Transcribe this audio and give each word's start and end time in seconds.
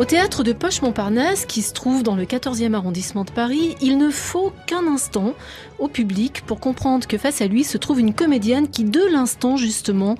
Au 0.00 0.06
théâtre 0.06 0.44
de 0.44 0.54
Poche-Montparnasse, 0.54 1.44
qui 1.44 1.60
se 1.60 1.74
trouve 1.74 2.02
dans 2.02 2.16
le 2.16 2.24
14e 2.24 2.72
arrondissement 2.72 3.24
de 3.24 3.30
Paris, 3.30 3.76
il 3.82 3.98
ne 3.98 4.08
faut 4.08 4.50
qu'un 4.66 4.86
instant 4.86 5.34
au 5.78 5.88
public 5.88 6.42
pour 6.46 6.58
comprendre 6.58 7.06
que 7.06 7.18
face 7.18 7.42
à 7.42 7.46
lui 7.46 7.64
se 7.64 7.76
trouve 7.76 8.00
une 8.00 8.14
comédienne 8.14 8.70
qui, 8.70 8.84
de 8.84 9.02
l'instant 9.12 9.58
justement, 9.58 10.14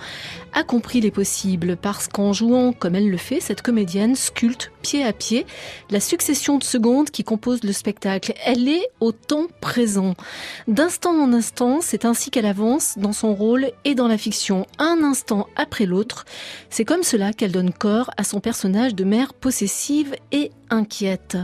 a 0.52 0.64
compris 0.64 1.00
les 1.00 1.10
possibles. 1.10 1.78
Parce 1.80 2.08
qu'en 2.08 2.34
jouant 2.34 2.74
comme 2.74 2.94
elle 2.94 3.08
le 3.08 3.16
fait, 3.16 3.40
cette 3.40 3.62
comédienne 3.62 4.16
sculpte 4.16 4.70
pied 4.80 5.04
à 5.04 5.12
pied 5.12 5.46
la 5.90 6.00
succession 6.00 6.58
de 6.58 6.64
secondes 6.64 7.10
qui 7.10 7.24
composent 7.24 7.64
le 7.64 7.72
spectacle. 7.72 8.34
Elle 8.44 8.68
est 8.68 8.88
au 9.00 9.12
temps 9.12 9.46
présent. 9.60 10.14
D'instant 10.68 11.12
en 11.12 11.32
instant, 11.32 11.80
c'est 11.80 12.04
ainsi 12.04 12.30
qu'elle 12.30 12.46
avance 12.46 12.94
dans 12.98 13.12
son 13.12 13.34
rôle 13.34 13.70
et 13.84 13.94
dans 13.94 14.08
la 14.08 14.18
fiction, 14.18 14.66
un 14.78 15.02
instant 15.02 15.48
après 15.56 15.86
l'autre. 15.86 16.24
C'est 16.68 16.84
comme 16.84 17.02
cela 17.02 17.32
qu'elle 17.32 17.52
donne 17.52 17.72
corps 17.72 18.10
à 18.16 18.24
son 18.24 18.40
personnage 18.40 18.94
de 18.94 19.04
mère 19.04 19.34
possessive 19.34 20.16
et 20.32 20.50
inquiète. 20.70 21.36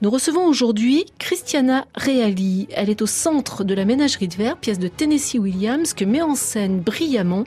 Nous 0.00 0.10
recevons 0.10 0.46
aujourd'hui 0.46 1.06
Christiana 1.18 1.86
Reali. 1.94 2.68
Elle 2.72 2.90
est 2.90 3.02
au 3.02 3.06
centre 3.06 3.64
de 3.64 3.74
la 3.74 3.84
ménagerie 3.84 4.28
de 4.28 4.34
verre, 4.34 4.56
pièce 4.56 4.78
de 4.78 4.88
Tennessee 4.88 5.38
Williams 5.38 5.94
que 5.94 6.04
met 6.04 6.22
en 6.22 6.34
scène 6.34 6.80
brillamment 6.80 7.44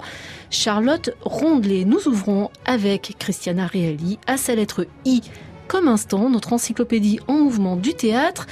Charlotte 0.50 1.09
Rondelet. 1.22 1.86
Nous 1.86 2.08
ouvrons 2.08 2.50
avec 2.66 3.16
Christiana 3.20 3.67
Reali 3.67 4.20
à 4.28 4.38
sa 4.38 4.56
lettre 4.56 4.88
I 5.06 5.22
comme 5.67 5.88
instant, 5.88 6.30
notre 6.30 6.54
encyclopédie 6.54 7.20
en 7.28 7.34
mouvement 7.34 7.76
du 7.76 7.95
théâtre 7.95 8.45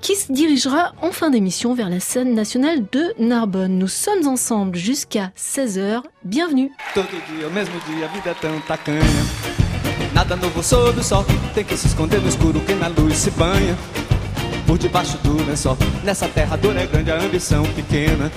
qui 0.00 0.14
se 0.14 0.32
dirigera 0.32 0.94
en 1.02 1.10
fin 1.10 1.30
d'émission 1.30 1.74
vers 1.74 1.88
la 1.88 2.00
scène 2.00 2.34
nationale 2.34 2.84
de 2.92 3.12
Narbonne. 3.18 3.78
Nous 3.78 3.88
sommes 3.88 4.26
ensemble 4.26 4.76
jusqu'à 4.76 5.32
16h. 5.36 6.02
Bienvenue. 6.24 6.70
Nada 10.28 10.42
novo 10.42 10.60
sob 10.60 10.98
o 10.98 11.04
sol, 11.04 11.24
tem 11.54 11.62
que 11.62 11.76
se 11.76 11.86
esconder 11.86 12.20
no 12.20 12.28
escuro 12.28 12.58
que 12.58 12.74
na 12.74 12.88
luz 12.88 13.16
se 13.16 13.30
banha. 13.30 13.78
Por 14.66 14.76
debaixo 14.76 15.16
do 15.18 15.40
lençol, 15.46 15.78
nessa 16.02 16.26
terra 16.26 16.54
a 16.54 16.56
dor 16.56 16.76
é 16.76 16.84
grande, 16.84 17.12
a 17.12 17.14
ambição 17.14 17.62
pequena. 17.62 18.32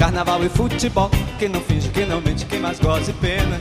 Carnaval 0.00 0.44
e 0.44 0.48
futebol, 0.48 1.08
quem 1.38 1.48
não 1.48 1.60
finge, 1.60 1.90
quem 1.90 2.06
não 2.06 2.20
mente, 2.20 2.44
quem 2.44 2.58
mais 2.58 2.80
goza 2.80 3.12
e 3.12 3.14
pena, 3.14 3.60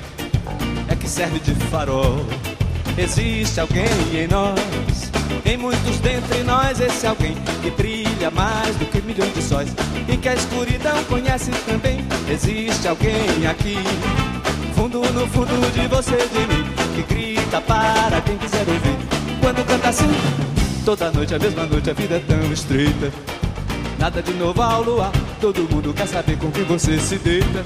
é 0.90 0.96
que 0.96 1.08
serve 1.08 1.38
de 1.38 1.54
farol. 1.70 2.26
Existe 2.98 3.60
alguém 3.60 3.86
em 4.16 4.28
nós, 4.28 5.12
em 5.46 5.56
muitos 5.56 6.00
dentre 6.00 6.42
nós, 6.42 6.80
esse 6.80 7.06
alguém 7.06 7.36
que 7.62 7.70
brilha 7.70 8.32
mais 8.32 8.76
do 8.78 8.86
que 8.88 9.00
milhões 9.04 9.36
de 9.36 9.44
sóis 9.44 9.70
e 10.12 10.18
que 10.18 10.30
a 10.30 10.34
escuridão 10.34 11.04
conhece 11.04 11.52
também. 11.68 12.04
Existe 12.28 12.88
alguém 12.88 13.46
aqui, 13.48 13.78
fundo 14.74 15.02
no 15.14 15.28
fundo 15.28 15.72
de 15.74 15.88
você 15.88 16.16
e 16.16 16.28
de 16.28 16.48
mim, 16.52 16.85
que 16.96 17.14
grita 17.14 17.60
para 17.62 18.22
quem 18.22 18.38
quiser 18.38 18.60
ouvir. 18.60 18.98
Quando 19.42 19.66
canta 19.66 19.90
assim, 19.90 20.10
toda 20.86 21.12
noite, 21.12 21.36
a 21.36 21.40
mesma 21.40 21.66
noite, 21.66 21.90
a 21.90 21.94
vida 21.94 22.16
é 22.16 22.20
tão 22.20 22.54
estreita. 22.54 23.12
Nada 24.00 24.22
de 24.22 24.34
novo 24.34 24.62
ao 24.62 24.84
luar, 24.84 25.12
todo 25.42 25.68
mundo 25.70 25.94
quer 25.94 26.08
saber 26.08 26.38
com 26.38 26.50
quem 26.52 26.64
você 26.64 26.98
se 27.00 27.18
deita. 27.18 27.66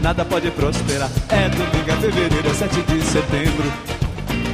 Nada 0.00 0.24
pode 0.24 0.50
prosperar, 0.52 1.10
é 1.28 1.48
domingo, 1.48 1.90
é 1.90 1.96
fevereiro, 1.96 2.48
é 2.48 2.54
7 2.54 2.82
de 2.82 3.02
setembro. 3.02 3.72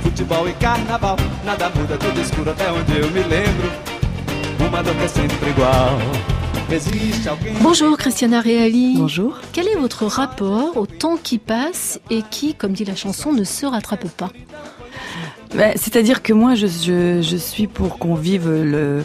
Futebol 0.03 0.49
e 0.49 0.53
carnaval, 0.55 1.17
nada 1.44 1.71
muda, 1.71 1.97
tudo 1.99 2.21
escuro 2.21 2.50
até 2.50 2.71
onde 2.71 2.99
eu 2.99 3.11
me 3.11 3.21
lembro. 3.21 3.71
Uma 4.67 4.83
dor 4.83 4.94
que 4.94 5.05
é 5.05 5.09
sempre 5.09 5.50
igual. 5.50 6.31
Bonjour 7.60 7.99
Christiana 7.99 8.41
Reali. 8.41 8.94
Bonjour. 8.97 9.38
Quel 9.53 9.69
est 9.69 9.75
votre 9.75 10.06
rapport 10.06 10.77
au 10.78 10.87
temps 10.87 11.19
qui 11.22 11.37
passe 11.37 12.00
et 12.09 12.22
qui, 12.31 12.55
comme 12.55 12.72
dit 12.72 12.87
la 12.87 12.97
chanson, 12.97 13.33
ne 13.34 13.44
se 13.44 13.66
rattrape 13.66 14.09
pas 14.09 14.31
Ben, 15.55 15.72
C'est-à-dire 15.77 16.22
que 16.22 16.32
moi, 16.32 16.55
je, 16.55 16.66
je, 16.66 17.21
je 17.21 17.37
suis 17.37 17.66
pour 17.66 17.99
qu'on 17.99 18.15
vive 18.15 18.49
le 18.49 19.05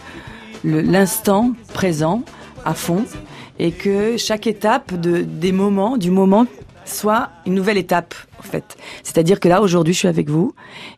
le- 0.64 0.82
l'instant 0.82 1.52
présent 1.74 2.24
à 2.64 2.74
fond 2.74 3.04
et 3.60 3.72
que 3.72 4.16
chaque 4.16 4.48
étape 4.48 4.94
de, 5.00 5.22
des 5.22 5.52
moments, 5.52 5.98
du 5.98 6.10
moment, 6.10 6.48
soit 6.86 7.30
une 7.46 7.54
nouvelle 7.56 7.78
étape, 7.78 8.16
en 8.40 8.44
fait. 8.44 8.78
C'est-à-dire 9.04 9.40
que 9.42 9.50
là, 9.50 9.62
aujourd'hui, 9.62 9.94
je 9.94 10.00
suis 10.00 10.08
avec 10.08 10.30
vous 10.30 10.54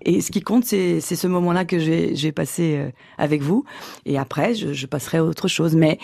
et 0.05 0.21
ce 0.21 0.29
qui 0.31 0.41
compte, 0.41 0.65
c'est 0.65 1.01
ce 1.01 1.25
moment-là 1.27 1.65
que 1.65 1.79
j'ai 1.79 2.15
j'ai 2.15 2.31
passé 2.31 2.75
euh, 2.77 2.89
avec 3.17 3.41
vous 3.41 3.65
et 4.05 4.19
après, 4.19 4.53
je, 4.53 4.71
je 4.73 4.85
passerai 4.85 5.17
à 5.17 5.23
autre 5.23 5.47
chose. 5.47 5.75
Mais 5.75 5.97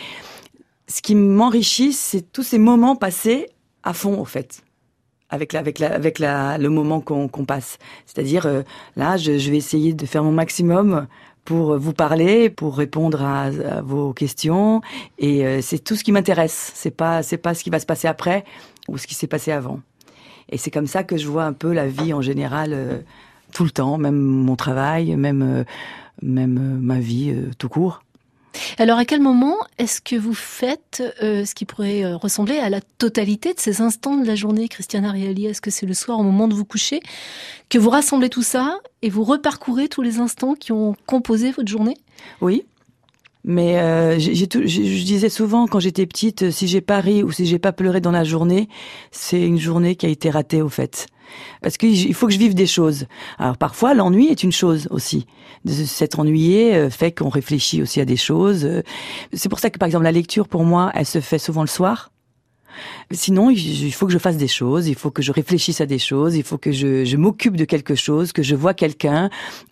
ce 0.87 1.01
qui 1.01 1.15
m'enrichit, 1.15 1.93
c'est 1.93 2.31
tous 2.31 2.43
ces 2.43 2.57
moments 2.57 2.95
passés 2.95 3.47
à 3.83 3.93
fond, 3.93 4.19
en 4.19 4.25
fait 4.25 4.61
avec 5.27 5.53
la, 5.53 5.59
avec 5.59 5.79
la, 5.79 5.91
avec 5.91 6.19
la, 6.19 6.59
le 6.59 6.69
moment 6.69 7.01
qu'on 7.01 7.27
qu'on 7.27 7.45
passe. 7.45 7.79
C'est-à-dire 8.05 8.45
euh, 8.45 8.61
là, 8.95 9.17
je, 9.17 9.39
je 9.39 9.49
vais 9.49 9.57
essayer 9.57 9.91
de 9.93 10.05
faire 10.05 10.23
mon 10.23 10.31
maximum 10.31 11.07
pour 11.45 11.77
vous 11.77 11.93
parler, 11.93 12.49
pour 12.49 12.77
répondre 12.77 13.23
à, 13.23 13.49
vos 13.81 14.13
questions, 14.13 14.81
et 15.17 15.45
euh, 15.45 15.61
c'est 15.61 15.79
tout 15.79 15.95
ce 15.95 16.03
qui 16.03 16.11
m'intéresse. 16.11 16.71
C'est 16.75 16.91
pas, 16.91 17.23
c'est 17.23 17.37
pas 17.37 17.53
ce 17.53 17.63
qui 17.63 17.69
va 17.69 17.79
se 17.79 17.85
passer 17.85 18.07
après 18.07 18.45
ou 18.87 18.97
ce 18.97 19.07
qui 19.07 19.15
s'est 19.15 19.27
passé 19.27 19.51
avant. 19.51 19.79
Et 20.49 20.57
c'est 20.57 20.71
comme 20.71 20.87
ça 20.87 21.03
que 21.03 21.17
je 21.17 21.27
vois 21.27 21.45
un 21.45 21.53
peu 21.53 21.73
la 21.73 21.87
vie 21.87 22.13
en 22.13 22.21
général 22.21 22.71
euh, 22.73 22.99
tout 23.53 23.63
le 23.63 23.71
temps, 23.71 23.97
même 23.97 24.17
mon 24.17 24.55
travail, 24.55 25.15
même, 25.15 25.41
euh, 25.41 25.63
même 26.21 26.57
euh, 26.57 26.79
ma 26.79 26.99
vie 26.99 27.35
tout 27.57 27.69
court. 27.69 28.01
Alors, 28.77 28.97
à 28.97 29.05
quel 29.05 29.21
moment 29.21 29.55
est-ce 29.77 30.01
que 30.01 30.15
vous 30.15 30.33
faites 30.33 31.03
euh, 31.21 31.45
ce 31.45 31.55
qui 31.55 31.65
pourrait 31.65 32.03
euh, 32.03 32.17
ressembler 32.17 32.57
à 32.57 32.69
la 32.69 32.81
totalité 32.81 33.53
de 33.53 33.59
ces 33.59 33.81
instants 33.81 34.17
de 34.17 34.25
la 34.25 34.35
journée, 34.35 34.67
Christiana 34.67 35.11
Reali 35.11 35.45
Est-ce 35.47 35.61
que 35.61 35.71
c'est 35.71 35.85
le 35.85 35.93
soir, 35.93 36.19
au 36.19 36.23
moment 36.23 36.47
de 36.47 36.53
vous 36.53 36.65
coucher, 36.65 36.99
que 37.69 37.77
vous 37.77 37.89
rassemblez 37.89 38.29
tout 38.29 38.43
ça 38.43 38.79
et 39.01 39.09
vous 39.09 39.23
reparcourez 39.23 39.87
tous 39.87 40.01
les 40.01 40.19
instants 40.19 40.55
qui 40.55 40.71
ont 40.71 40.95
composé 41.05 41.51
votre 41.51 41.69
journée? 41.69 41.97
Oui. 42.41 42.65
Mais 43.47 43.77
euh, 43.77 44.17
je 44.17 44.45
disais 45.03 45.29
souvent 45.29 45.67
quand 45.67 45.79
j'étais 45.79 46.07
petite, 46.07 46.49
si 46.49 46.67
j'ai 46.67 46.81
pas 46.81 46.99
ri 46.99 47.21
ou 47.21 47.31
si 47.31 47.45
j'ai 47.45 47.59
pas 47.59 47.71
pleuré 47.71 48.01
dans 48.01 48.11
la 48.11 48.23
journée, 48.23 48.67
c'est 49.11 49.41
une 49.41 49.59
journée 49.59 49.95
qui 49.95 50.07
a 50.07 50.09
été 50.09 50.31
ratée 50.31 50.63
au 50.63 50.69
fait. 50.69 51.07
Parce 51.61 51.77
qu'il 51.77 52.13
faut 52.13 52.27
que 52.27 52.33
je 52.33 52.39
vive 52.39 52.53
des 52.55 52.67
choses. 52.67 53.07
Alors 53.37 53.57
parfois 53.57 53.93
l'ennui 53.93 54.27
est 54.27 54.43
une 54.43 54.51
chose 54.51 54.87
aussi. 54.91 55.25
S'être 55.65 56.19
ennuyé 56.19 56.75
euh, 56.75 56.89
fait 56.89 57.11
qu'on 57.11 57.29
réfléchit 57.29 57.81
aussi 57.81 57.99
à 57.99 58.05
des 58.05 58.17
choses. 58.17 58.65
Euh, 58.65 58.81
C'est 59.33 59.49
pour 59.49 59.59
ça 59.59 59.69
que 59.69 59.77
par 59.77 59.87
exemple 59.87 60.03
la 60.03 60.11
lecture 60.11 60.47
pour 60.47 60.63
moi, 60.63 60.91
elle 60.93 61.05
se 61.05 61.21
fait 61.21 61.39
souvent 61.39 61.61
le 61.61 61.67
soir. 61.67 62.11
Sinon, 63.11 63.49
il 63.51 63.93
faut 63.93 64.05
que 64.05 64.11
je 64.11 64.17
fasse 64.17 64.37
des 64.37 64.47
choses, 64.47 64.87
il 64.87 64.95
faut 64.95 65.11
que 65.11 65.21
je 65.21 65.31
réfléchisse 65.31 65.79
à 65.81 65.85
des 65.85 65.99
choses, 65.99 66.35
il 66.35 66.43
faut 66.43 66.57
que 66.57 66.71
je, 66.71 67.05
je 67.05 67.17
m'occupe 67.17 67.55
de 67.55 67.65
quelque 67.65 67.95
chose, 67.95 68.33
que 68.33 68.43
je 68.43 68.55
vois 68.55 68.73
quelqu'un. 68.73 69.29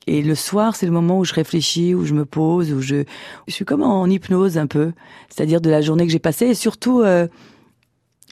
Et 0.08 0.22
le 0.22 0.36
soir, 0.36 0.76
c'est 0.76 0.86
le 0.86 0.92
moment 0.92 1.20
où 1.20 1.26
je 1.26 1.34
réfléchis, 1.34 1.94
où 1.96 2.06
je 2.06 2.14
me 2.14 2.26
pose, 2.26 2.72
où 2.72 2.82
je, 2.82 3.04
je 3.48 3.54
suis 3.54 3.66
comme 3.66 3.82
en 3.84 4.06
hypnose 4.06 4.58
un 4.58 4.68
peu, 4.68 4.94
c'est-à-dire 5.30 5.62
de 5.62 5.70
la 5.70 5.82
journée 5.82 6.06
que 6.06 6.12
j'ai 6.12 6.20
passée 6.20 6.48
et 6.48 6.56
surtout 6.56 7.02
euh, 7.02 7.28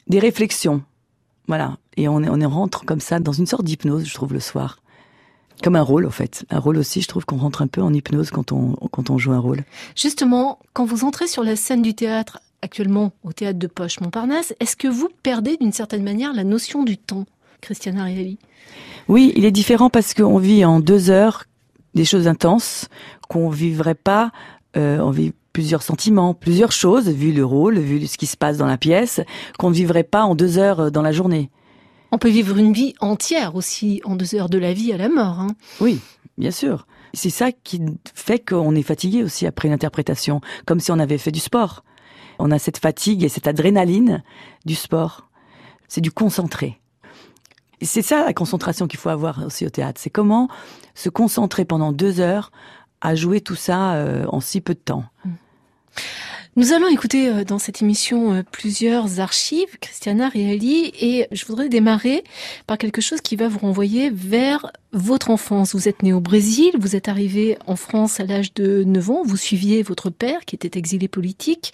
des 0.08 0.18
réflexions. 0.18 0.82
Voilà. 1.48 1.76
Et 1.96 2.08
on, 2.08 2.22
est- 2.22 2.28
on 2.28 2.40
est 2.40 2.46
rentre 2.46 2.84
comme 2.84 3.00
ça 3.00 3.20
dans 3.20 3.32
une 3.32 3.46
sorte 3.46 3.64
d'hypnose, 3.64 4.06
je 4.06 4.14
trouve, 4.14 4.32
le 4.32 4.40
soir. 4.40 4.78
Comme 5.62 5.76
un 5.76 5.82
rôle, 5.82 6.06
en 6.06 6.10
fait. 6.10 6.44
Un 6.50 6.58
rôle 6.58 6.76
aussi, 6.78 7.02
je 7.02 7.08
trouve 7.08 7.24
qu'on 7.24 7.36
rentre 7.36 7.62
un 7.62 7.66
peu 7.68 7.82
en 7.82 7.92
hypnose 7.92 8.30
quand 8.30 8.52
on, 8.52 8.72
quand 8.90 9.10
on 9.10 9.18
joue 9.18 9.32
un 9.32 9.38
rôle. 9.38 9.64
Justement, 9.94 10.58
quand 10.72 10.84
vous 10.84 11.04
entrez 11.04 11.26
sur 11.28 11.44
la 11.44 11.54
scène 11.56 11.82
du 11.82 11.94
théâtre, 11.94 12.40
actuellement 12.62 13.12
au 13.22 13.32
théâtre 13.32 13.58
de 13.58 13.66
Poche 13.66 14.00
Montparnasse, 14.00 14.54
est-ce 14.60 14.76
que 14.76 14.88
vous 14.88 15.08
perdez 15.22 15.56
d'une 15.56 15.72
certaine 15.72 16.02
manière 16.02 16.32
la 16.32 16.42
notion 16.44 16.82
du 16.84 16.96
temps, 16.96 17.26
Christiana 17.60 18.04
Reali 18.04 18.38
Oui, 19.08 19.32
il 19.36 19.44
est 19.44 19.52
différent 19.52 19.90
parce 19.90 20.14
qu'on 20.14 20.38
vit 20.38 20.64
en 20.64 20.80
deux 20.80 21.10
heures 21.10 21.44
des 21.94 22.04
choses 22.04 22.26
intenses 22.26 22.88
qu'on 23.28 23.48
vivrait 23.48 23.94
pas. 23.94 24.32
Euh, 24.76 24.98
on 25.00 25.10
vit 25.10 25.32
plusieurs 25.52 25.82
sentiments, 25.82 26.34
plusieurs 26.34 26.72
choses, 26.72 27.08
vu 27.08 27.32
le 27.32 27.44
rôle, 27.44 27.78
vu 27.78 28.06
ce 28.06 28.18
qui 28.18 28.26
se 28.26 28.36
passe 28.36 28.56
dans 28.56 28.66
la 28.66 28.78
pièce, 28.78 29.20
qu'on 29.58 29.70
ne 29.70 29.74
vivrait 29.74 30.04
pas 30.04 30.24
en 30.24 30.34
deux 30.34 30.58
heures 30.58 30.80
euh, 30.80 30.90
dans 30.90 31.02
la 31.02 31.12
journée. 31.12 31.50
On 32.10 32.18
peut 32.18 32.28
vivre 32.28 32.56
une 32.58 32.72
vie 32.72 32.94
entière 33.00 33.56
aussi 33.56 34.02
en 34.04 34.16
deux 34.16 34.34
heures 34.34 34.50
de 34.50 34.58
la 34.58 34.72
vie 34.72 34.92
à 34.92 34.98
la 34.98 35.08
mort. 35.08 35.40
hein. 35.40 35.48
Oui, 35.80 36.00
bien 36.36 36.50
sûr. 36.50 36.86
C'est 37.14 37.30
ça 37.30 37.52
qui 37.52 37.80
fait 38.14 38.38
qu'on 38.38 38.74
est 38.74 38.82
fatigué 38.82 39.22
aussi 39.22 39.46
après 39.46 39.68
une 39.68 39.74
interprétation, 39.74 40.40
comme 40.66 40.80
si 40.80 40.90
on 40.92 40.98
avait 40.98 41.18
fait 41.18 41.30
du 41.30 41.40
sport. 41.40 41.84
On 42.38 42.50
a 42.50 42.58
cette 42.58 42.78
fatigue 42.78 43.22
et 43.24 43.28
cette 43.28 43.46
adrénaline 43.46 44.22
du 44.64 44.74
sport. 44.74 45.28
C'est 45.88 46.00
du 46.00 46.10
concentré. 46.10 46.80
C'est 47.82 48.02
ça 48.02 48.24
la 48.24 48.32
concentration 48.32 48.86
qu'il 48.86 48.98
faut 48.98 49.08
avoir 49.10 49.44
aussi 49.44 49.66
au 49.66 49.70
théâtre. 49.70 50.00
C'est 50.02 50.10
comment 50.10 50.48
se 50.94 51.08
concentrer 51.08 51.64
pendant 51.64 51.92
deux 51.92 52.20
heures 52.20 52.52
à 53.00 53.14
jouer 53.14 53.40
tout 53.40 53.56
ça 53.56 53.94
euh, 53.94 54.24
en 54.28 54.40
si 54.40 54.60
peu 54.60 54.74
de 54.74 54.78
temps. 54.78 55.04
Nous 56.54 56.74
allons 56.74 56.88
écouter 56.88 57.28
euh, 57.28 57.44
dans 57.44 57.58
cette 57.58 57.80
émission 57.80 58.34
euh, 58.34 58.42
plusieurs 58.50 59.20
archives, 59.20 59.78
Christiana 59.80 60.28
Reali, 60.28 60.92
et 61.00 61.26
je 61.32 61.46
voudrais 61.46 61.70
démarrer 61.70 62.24
par 62.66 62.76
quelque 62.76 63.00
chose 63.00 63.22
qui 63.22 63.36
va 63.36 63.48
vous 63.48 63.60
renvoyer 63.60 64.10
vers 64.10 64.70
votre 64.92 65.30
enfance. 65.30 65.74
Vous 65.74 65.88
êtes 65.88 66.02
né 66.02 66.12
au 66.12 66.20
Brésil, 66.20 66.70
vous 66.78 66.96
êtes 66.96 67.08
arrivé 67.08 67.56
en 67.66 67.76
France 67.76 68.20
à 68.20 68.24
l'âge 68.24 68.54
de 68.54 68.84
9 68.84 69.10
ans, 69.10 69.22
vous 69.24 69.36
suiviez 69.36 69.82
votre 69.82 70.10
père 70.10 70.44
qui 70.44 70.54
était 70.54 70.78
exilé 70.78 71.08
politique. 71.08 71.72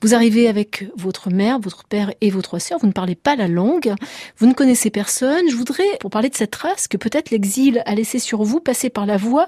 Vous 0.00 0.14
arrivez 0.14 0.48
avec 0.48 0.86
votre 0.96 1.30
mère, 1.30 1.58
votre 1.58 1.84
père 1.84 2.12
et 2.20 2.30
vos 2.30 2.42
trois 2.42 2.60
sœurs, 2.60 2.78
vous 2.80 2.86
ne 2.86 2.92
parlez 2.92 3.14
pas 3.14 3.36
la 3.36 3.48
langue, 3.48 3.94
vous 4.38 4.46
ne 4.46 4.54
connaissez 4.54 4.90
personne. 4.90 5.48
Je 5.48 5.56
voudrais, 5.56 5.98
pour 6.00 6.10
parler 6.10 6.28
de 6.28 6.36
cette 6.36 6.50
trace 6.50 6.88
que 6.88 6.96
peut-être 6.96 7.30
l'exil 7.30 7.82
a 7.86 7.94
laissé 7.94 8.18
sur 8.18 8.42
vous, 8.42 8.60
passer 8.60 8.90
par 8.90 9.06
la 9.06 9.16
voix 9.16 9.46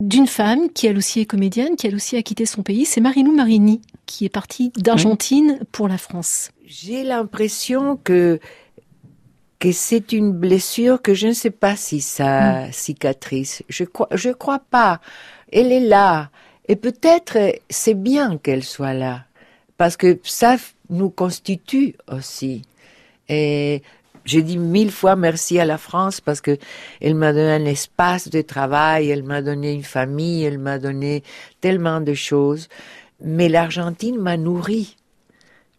d'une 0.00 0.26
femme 0.26 0.68
qui 0.70 0.86
elle 0.86 0.96
aussi 0.96 1.20
est 1.20 1.26
comédienne, 1.26 1.76
qui 1.76 1.86
elle 1.86 1.94
aussi 1.94 2.16
a 2.16 2.22
quitté 2.22 2.46
son 2.46 2.62
pays, 2.62 2.84
c'est 2.84 3.00
Marilou 3.00 3.32
Marini 3.32 3.80
qui 4.06 4.24
est 4.24 4.30
partie 4.30 4.72
d'Argentine 4.76 5.60
pour 5.70 5.88
la 5.88 5.96
France. 5.96 6.50
J'ai 6.66 7.04
l'impression 7.04 7.98
que 8.02 8.40
que 9.62 9.70
c'est 9.70 10.10
une 10.10 10.32
blessure 10.32 11.00
que 11.00 11.14
je 11.14 11.28
ne 11.28 11.32
sais 11.32 11.52
pas 11.52 11.76
si 11.76 12.00
ça 12.00 12.66
mm. 12.66 12.72
cicatrice. 12.72 13.62
Je 13.68 13.84
crois, 13.84 14.08
je 14.10 14.30
crois 14.30 14.58
pas. 14.58 15.00
Elle 15.52 15.70
est 15.70 15.86
là. 15.86 16.30
Et 16.66 16.74
peut-être 16.74 17.38
c'est 17.70 17.94
bien 17.94 18.38
qu'elle 18.38 18.64
soit 18.64 18.92
là. 18.92 19.24
Parce 19.76 19.96
que 19.96 20.18
ça 20.24 20.56
nous 20.90 21.10
constitue 21.10 21.94
aussi. 22.10 22.62
Et 23.28 23.82
je 24.24 24.40
dis 24.40 24.58
mille 24.58 24.90
fois 24.90 25.14
merci 25.14 25.60
à 25.60 25.64
la 25.64 25.78
France 25.78 26.20
parce 26.20 26.40
que 26.40 26.58
elle 27.00 27.14
m'a 27.14 27.32
donné 27.32 27.52
un 27.52 27.64
espace 27.64 28.30
de 28.30 28.42
travail, 28.42 29.10
elle 29.10 29.22
m'a 29.22 29.42
donné 29.42 29.72
une 29.72 29.84
famille, 29.84 30.42
elle 30.42 30.58
m'a 30.58 30.80
donné 30.80 31.22
tellement 31.60 32.00
de 32.00 32.14
choses. 32.14 32.68
Mais 33.20 33.48
l'Argentine 33.48 34.18
m'a 34.18 34.36
nourri. 34.36 34.96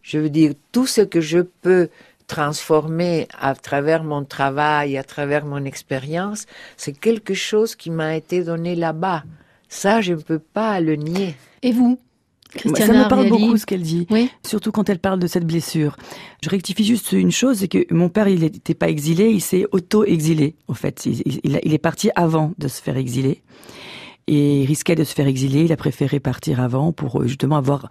Je 0.00 0.18
veux 0.18 0.30
dire, 0.30 0.54
tout 0.72 0.86
ce 0.86 1.02
que 1.02 1.20
je 1.20 1.40
peux 1.40 1.90
transformer 2.34 3.28
à 3.40 3.54
travers 3.54 4.02
mon 4.02 4.24
travail, 4.24 4.98
à 4.98 5.04
travers 5.04 5.44
mon 5.46 5.64
expérience, 5.64 6.46
c'est 6.76 6.98
quelque 6.98 7.32
chose 7.32 7.76
qui 7.76 7.90
m'a 7.90 8.16
été 8.16 8.42
donné 8.42 8.74
là-bas. 8.74 9.22
Ça, 9.68 10.00
je 10.00 10.14
ne 10.14 10.20
peux 10.20 10.40
pas 10.40 10.80
le 10.80 10.96
nier. 10.96 11.36
Et 11.62 11.70
vous 11.70 11.96
ça 12.76 12.86
me 12.86 13.08
parle 13.08 13.28
beaucoup 13.28 13.56
ce 13.56 13.66
qu'elle 13.66 13.82
dit, 13.82 14.06
surtout 14.46 14.70
quand 14.70 14.88
elle 14.88 15.00
parle 15.00 15.18
de 15.18 15.26
cette 15.26 15.44
blessure. 15.44 15.96
Je 16.42 16.48
rectifie 16.48 16.84
juste 16.84 17.10
une 17.10 17.32
chose, 17.32 17.58
c'est 17.58 17.68
que 17.68 17.84
mon 17.92 18.08
père, 18.08 18.28
il 18.28 18.40
n'était 18.40 18.74
pas 18.74 18.88
exilé, 18.88 19.30
il 19.30 19.40
s'est 19.40 19.66
auto-exilé, 19.72 20.54
au 20.68 20.74
fait. 20.74 21.04
Il, 21.06 21.56
est 21.56 21.78
parti 21.78 22.10
avant 22.14 22.52
de 22.58 22.68
se 22.68 22.80
faire 22.80 22.96
exiler. 22.96 23.42
Et 24.28 24.62
il 24.62 24.66
risquait 24.66 24.94
de 24.94 25.02
se 25.02 25.14
faire 25.14 25.26
exiler, 25.26 25.64
il 25.64 25.72
a 25.72 25.76
préféré 25.76 26.20
partir 26.20 26.60
avant 26.60 26.92
pour 26.92 27.22
euh, 27.22 27.26
justement 27.26 27.56
avoir 27.56 27.90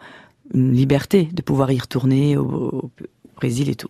une 0.53 0.71
liberté 0.71 1.27
de 1.33 1.41
pouvoir 1.41 1.71
y 1.71 1.79
retourner 1.79 2.37
au 2.37 2.89
Brésil 3.35 3.69
et 3.69 3.75
tout. 3.75 3.89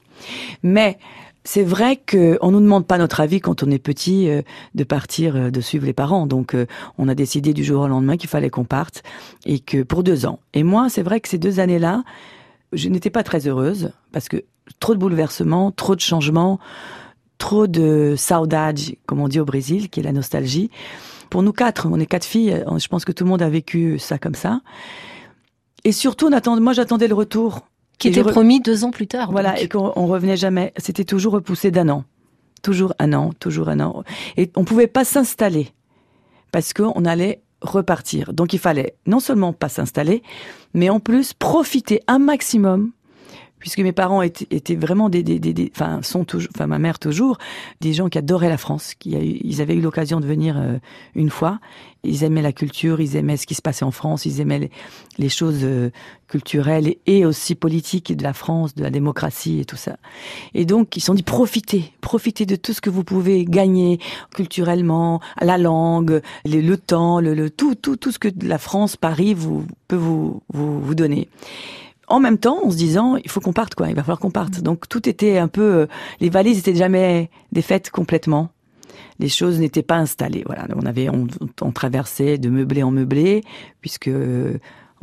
Mais 0.63 0.97
c'est 1.45 1.63
vrai 1.63 1.97
qu'on 1.97 2.51
nous 2.51 2.61
demande 2.61 2.87
pas 2.87 2.97
notre 2.97 3.19
avis 3.19 3.41
quand 3.41 3.63
on 3.63 3.71
est 3.71 3.79
petit 3.79 4.29
euh, 4.29 4.41
de 4.75 4.83
partir, 4.83 5.35
euh, 5.35 5.51
de 5.51 5.61
suivre 5.61 5.85
les 5.85 5.93
parents. 5.93 6.25
Donc, 6.25 6.55
euh, 6.55 6.65
on 6.97 7.09
a 7.09 7.15
décidé 7.15 7.53
du 7.53 7.63
jour 7.63 7.81
au 7.81 7.87
lendemain 7.87 8.17
qu'il 8.17 8.29
fallait 8.29 8.49
qu'on 8.49 8.63
parte 8.63 9.03
et 9.45 9.59
que 9.59 9.83
pour 9.83 10.03
deux 10.03 10.25
ans. 10.25 10.39
Et 10.53 10.63
moi, 10.63 10.87
c'est 10.89 11.03
vrai 11.03 11.19
que 11.19 11.27
ces 11.27 11.37
deux 11.37 11.59
années-là, 11.59 12.03
je 12.71 12.87
n'étais 12.87 13.09
pas 13.09 13.23
très 13.23 13.47
heureuse 13.47 13.91
parce 14.13 14.29
que 14.29 14.43
trop 14.79 14.93
de 14.93 14.99
bouleversements, 14.99 15.71
trop 15.71 15.95
de 15.95 16.01
changements, 16.01 16.59
trop 17.37 17.67
de 17.67 18.15
saudade, 18.17 18.79
comme 19.05 19.19
on 19.19 19.27
dit 19.27 19.39
au 19.39 19.45
Brésil, 19.45 19.89
qui 19.89 19.99
est 19.99 20.03
la 20.03 20.13
nostalgie. 20.13 20.71
Pour 21.29 21.43
nous 21.43 21.51
quatre, 21.51 21.87
on 21.91 21.99
est 21.99 22.05
quatre 22.05 22.25
filles. 22.25 22.63
Je 22.77 22.87
pense 22.87 23.03
que 23.03 23.11
tout 23.11 23.25
le 23.25 23.29
monde 23.29 23.41
a 23.41 23.49
vécu 23.49 23.99
ça 23.99 24.17
comme 24.17 24.35
ça. 24.35 24.61
Et 25.83 25.91
surtout, 25.91 26.27
on 26.27 26.31
attend, 26.31 26.59
moi, 26.61 26.71
j'attendais 26.71 27.07
le 27.07 27.15
retour 27.15 27.67
qui 28.11 28.19
était 28.19 28.29
promis 28.29 28.59
deux 28.59 28.83
ans 28.83 28.91
plus 28.91 29.07
tard. 29.07 29.31
Voilà, 29.31 29.59
et 29.59 29.69
qu'on 29.69 30.07
revenait 30.07 30.37
jamais. 30.37 30.73
C'était 30.77 31.05
toujours 31.05 31.33
repoussé 31.33 31.71
d'un 31.71 31.89
an. 31.89 32.03
Toujours 32.61 32.93
un 32.99 33.13
an, 33.13 33.31
toujours 33.39 33.69
un 33.69 33.79
an. 33.79 34.03
Et 34.37 34.51
on 34.55 34.63
pouvait 34.63 34.87
pas 34.87 35.05
s'installer. 35.05 35.69
Parce 36.51 36.73
qu'on 36.73 37.05
allait 37.05 37.41
repartir. 37.61 38.33
Donc 38.33 38.53
il 38.53 38.59
fallait 38.59 38.95
non 39.05 39.19
seulement 39.19 39.53
pas 39.53 39.69
s'installer, 39.69 40.21
mais 40.73 40.89
en 40.89 40.99
plus 40.99 41.33
profiter 41.33 42.01
un 42.07 42.19
maximum 42.19 42.91
puisque 43.63 43.79
mes 43.79 43.93
parents 43.93 44.21
étaient, 44.21 44.75
vraiment 44.75 45.07
des, 45.07 45.23
des, 45.23 45.39
des, 45.39 45.71
enfin 45.73 46.01
sont 46.01 46.25
toujours, 46.25 46.49
enfin 46.53 46.67
ma 46.67 46.79
mère 46.79 46.99
toujours, 46.99 47.37
des 47.79 47.93
gens 47.93 48.09
qui 48.09 48.17
adoraient 48.17 48.49
la 48.49 48.57
France, 48.57 48.93
qui 48.93 49.15
a 49.15 49.19
ils 49.21 49.61
avaient 49.61 49.75
eu 49.75 49.79
l'occasion 49.79 50.19
de 50.19 50.25
venir 50.25 50.57
euh, 50.57 50.79
une 51.15 51.29
fois. 51.29 51.61
Ils 52.03 52.25
aimaient 52.25 52.41
la 52.41 52.51
culture, 52.51 52.99
ils 52.99 53.15
aimaient 53.15 53.37
ce 53.37 53.47
qui 53.47 53.55
se 53.55 53.61
passait 53.61 53.85
en 53.85 53.91
France, 53.91 54.25
ils 54.25 54.41
aimaient 54.41 54.69
les, 55.17 55.29
choses 55.29 55.61
euh, 55.63 55.91
culturelles 56.27 56.95
et 57.05 57.25
aussi 57.25 57.55
politiques 57.55 58.13
de 58.13 58.21
la 58.21 58.33
France, 58.33 58.75
de 58.75 58.83
la 58.83 58.89
démocratie 58.89 59.61
et 59.61 59.65
tout 59.65 59.77
ça. 59.77 59.95
Et 60.53 60.65
donc 60.65 60.97
ils 60.97 60.99
se 60.99 61.05
sont 61.05 61.13
dit 61.13 61.23
profitez, 61.23 61.93
profitez 62.01 62.45
de 62.45 62.57
tout 62.57 62.73
ce 62.73 62.81
que 62.81 62.89
vous 62.89 63.05
pouvez 63.05 63.45
gagner 63.45 63.97
culturellement, 64.35 65.21
la 65.39 65.57
langue, 65.57 66.21
le, 66.43 66.75
temps, 66.75 67.21
le, 67.21 67.33
le, 67.33 67.49
tout, 67.49 67.75
tout, 67.75 67.95
tout 67.95 68.11
ce 68.11 68.19
que 68.19 68.27
la 68.41 68.57
France, 68.57 68.97
Paris 68.97 69.33
vous 69.33 69.65
peut 69.87 69.95
vous, 69.95 70.41
vous, 70.51 70.81
vous 70.81 70.95
donner 70.95 71.29
en 72.07 72.19
même 72.19 72.37
temps 72.37 72.65
en 72.65 72.71
se 72.71 72.77
disant 72.77 73.15
il 73.17 73.29
faut 73.29 73.39
qu'on 73.39 73.53
parte 73.53 73.75
quoi, 73.75 73.89
il 73.89 73.95
va 73.95 74.01
falloir 74.01 74.19
qu'on 74.19 74.31
parte. 74.31 74.61
Donc 74.61 74.87
tout 74.89 75.07
était 75.07 75.37
un 75.37 75.47
peu 75.47 75.61
euh, 75.61 75.87
les 76.19 76.29
valises 76.29 76.59
étaient 76.59 76.75
jamais 76.75 77.29
défaites 77.51 77.89
complètement. 77.89 78.49
Les 79.19 79.29
choses 79.29 79.59
n'étaient 79.59 79.83
pas 79.83 79.97
installées. 79.97 80.43
Voilà, 80.45 80.67
on 80.75 80.85
avait 80.85 81.09
on, 81.09 81.71
traversait 81.71 82.37
de 82.37 82.49
meublé 82.49 82.83
en 82.83 82.91
meublé 82.91 83.43
puisque 83.81 84.07
euh, 84.07 84.57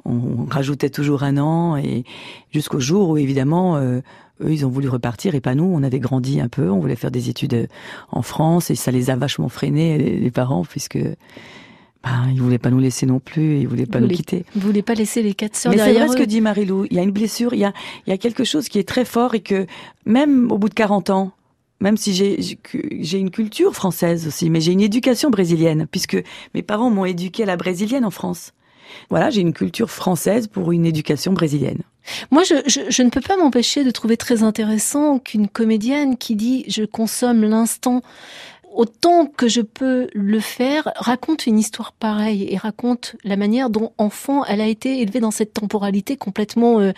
on 0.05 0.47
rajoutait 0.49 0.91
toujours 0.91 1.23
un 1.23 1.39
an 1.39 1.77
et 1.77 2.05
jusqu'au 2.53 2.81
jour 2.81 3.11
où 3.11 3.17
évidemment 3.17 3.77
euh, 3.77 4.01
eux 4.43 4.53
ils 4.53 4.65
ont 4.65 4.71
voulu 4.71 4.89
repartir 4.89 5.35
et 5.35 5.41
pas 5.41 5.55
nous. 5.55 5.65
On 5.65 5.83
avait 5.83 6.01
grandi 6.01 6.41
un 6.41 6.49
peu, 6.49 6.71
on 6.71 6.81
voulait 6.81 6.97
faire 6.97 7.11
des 7.11 7.29
études 7.29 7.69
en 8.11 8.23
France 8.23 8.71
et 8.71 8.75
ça 8.75 8.91
les 8.91 9.11
a 9.11 9.17
vachement 9.17 9.49
freinés 9.49 9.99
les 9.99 10.31
parents 10.31 10.65
puisque 10.65 10.99
bah, 12.03 12.11
il 12.33 12.41
voulait 12.41 12.59
pas 12.59 12.71
nous 12.71 12.79
laisser 12.79 13.05
non 13.05 13.21
plus, 13.21 13.61
il 13.61 13.69
voulait 13.69 13.87
pas 13.87 14.01
nous 14.01 14.09
quitter. 14.09 14.45
Il 14.57 14.63
voulait 14.63 14.83
pas 14.83 14.95
laisser 14.95 15.23
les 15.23 15.35
quatre 15.35 15.55
sœurs 15.55 15.73
Mais 15.73 15.79
c'est 15.79 15.93
vrai 15.93 16.09
ce 16.09 16.17
que 16.17 16.23
dit 16.23 16.41
Marilou. 16.41 16.87
Il 16.91 16.97
y 16.97 16.99
a 16.99 17.03
une 17.03 17.11
blessure, 17.11 17.53
il 17.53 17.61
y 17.61 17.65
a, 17.65 17.73
il 18.07 18.11
y 18.11 18.13
a 18.13 18.19
quelque 18.19 18.45
chose 18.45 18.69
qui 18.69 18.79
est 18.79 18.89
très 18.89 19.05
fort 19.05 19.35
et 19.35 19.41
que 19.41 19.67
même 20.07 20.51
au 20.51 20.57
bout 20.57 20.71
de 20.71 20.75
40 20.75 21.11
ans, 21.11 21.33
même 21.81 21.99
si 21.99 22.15
j'ai 22.15 22.39
j'ai 23.01 23.19
une 23.19 23.31
culture 23.31 23.75
française 23.75 24.27
aussi, 24.27 24.49
mais 24.49 24.61
j'ai 24.63 24.73
une 24.73 24.81
éducation 24.81 25.29
brésilienne 25.29 25.87
puisque 25.91 26.17
mes 26.55 26.63
parents 26.63 26.91
m'ont 26.91 27.05
éduqué 27.05 27.43
à 27.43 27.47
la 27.47 27.57
brésilienne 27.57 28.05
en 28.05 28.11
France. 28.11 28.53
Voilà, 29.09 29.31
j'ai 29.31 29.41
une 29.43 29.53
culture 29.53 29.91
française 29.91 30.49
pour 30.49 30.73
une 30.73 30.85
éducation 30.85 31.33
brésilienne. 31.33 31.83
Moi, 32.33 32.43
je, 32.43 32.55
je, 32.67 32.81
je 32.89 33.03
ne 33.03 33.11
peux 33.11 33.21
pas 33.21 33.37
m'empêcher 33.37 33.85
de 33.85 33.91
trouver 33.91 34.17
très 34.17 34.43
intéressant 34.43 35.19
qu'une 35.19 35.49
comédienne 35.49 36.17
qui 36.17 36.35
dit 36.35 36.65
je 36.67 36.83
consomme 36.85 37.43
l'instant 37.43 38.03
autant 38.73 39.27
que 39.27 39.49
je 39.49 39.61
peux 39.61 40.09
le 40.15 40.41
faire, 40.41 40.93
raconte 40.97 41.47
une 41.47 41.59
histoire 41.59 41.93
pareille 41.93 42.47
et 42.49 42.57
raconte 42.57 43.17
la 43.25 43.37
manière 43.37 43.71
dont 43.71 43.93
enfant 43.99 44.45
elle 44.45 44.61
a 44.61 44.67
été 44.67 45.01
élevée 45.01 45.21
dans 45.21 45.31
cette 45.31 45.53
temporalité 45.53 46.17
complètement 46.17 46.81
euh, 46.81 46.93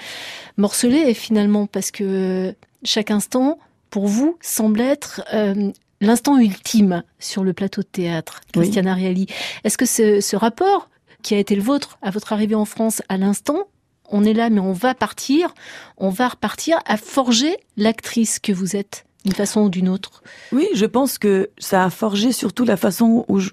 morcelée 0.57 1.15
finalement 1.15 1.67
parce 1.67 1.91
que 1.91 2.55
chaque 2.85 3.11
instant 3.11 3.59
pour 3.91 4.07
vous 4.07 4.37
semble 4.41 4.81
être 4.81 5.23
euh, 5.35 5.73
l'instant 6.01 6.39
ultime 6.39 7.03
sur 7.19 7.45
le 7.45 7.53
plateau 7.53 7.83
de 7.83 7.87
théâtre, 7.87 8.41
Christiana 8.53 8.97
oui. 8.97 9.27
Est-ce 9.65 9.79
que 9.79 9.87
ce, 9.87 10.21
ce 10.21 10.37
rapport 10.37 10.89
qui 11.23 11.35
a 11.35 11.39
été 11.39 11.55
le 11.55 11.63
vôtre 11.63 11.99
à 12.03 12.11
votre 12.11 12.33
arrivée 12.33 12.55
en 12.55 12.65
France 12.65 13.03
à 13.09 13.17
l'instant, 13.17 13.69
on 14.11 14.25
est 14.25 14.35
là 14.35 14.51
mais 14.51 14.61
on 14.61 14.73
va 14.73 14.95
partir, 14.95 15.55
on 15.97 16.11
va 16.11 16.29
repartir 16.29 16.79
à 16.87 16.97
forger 16.97 17.57
l'actrice 17.77 18.39
que 18.39 18.53
vous 18.53 18.77
êtes 18.77 19.05
d'une 19.25 19.35
façon 19.35 19.63
ou 19.63 19.69
d'une 19.69 19.89
autre 19.89 20.23
Oui, 20.53 20.69
je 20.75 20.87
pense 20.87 21.19
que 21.19 21.51
ça 21.59 21.85
a 21.85 21.91
forgé 21.91 22.33
surtout 22.33 22.65
la 22.65 22.77
façon 22.77 23.25
où 23.29 23.39
je 23.39 23.51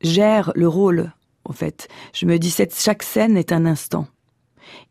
gère 0.00 0.52
le 0.54 0.68
rôle, 0.68 1.12
en 1.44 1.52
fait. 1.52 1.88
Je 2.14 2.26
me 2.26 2.38
dis, 2.38 2.50
cette, 2.50 2.74
chaque 2.74 3.02
scène 3.02 3.36
est 3.36 3.52
un 3.52 3.66
instant. 3.66 4.06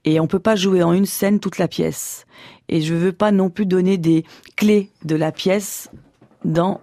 Et 0.06 0.20
on 0.20 0.28
peut 0.28 0.40
pas 0.40 0.56
jouer 0.56 0.84
en 0.84 0.94
une 0.94 1.06
scène 1.06 1.40
toute 1.40 1.58
la 1.58 1.68
pièce. 1.68 2.26
Et 2.70 2.82
je 2.82 2.94
veux 2.94 3.12
pas 3.12 3.32
non 3.32 3.50
plus 3.50 3.66
donner 3.66 3.98
des 3.98 4.26
clés 4.56 4.90
de 5.06 5.16
la 5.16 5.32
pièce 5.32 5.90
dans 6.46 6.82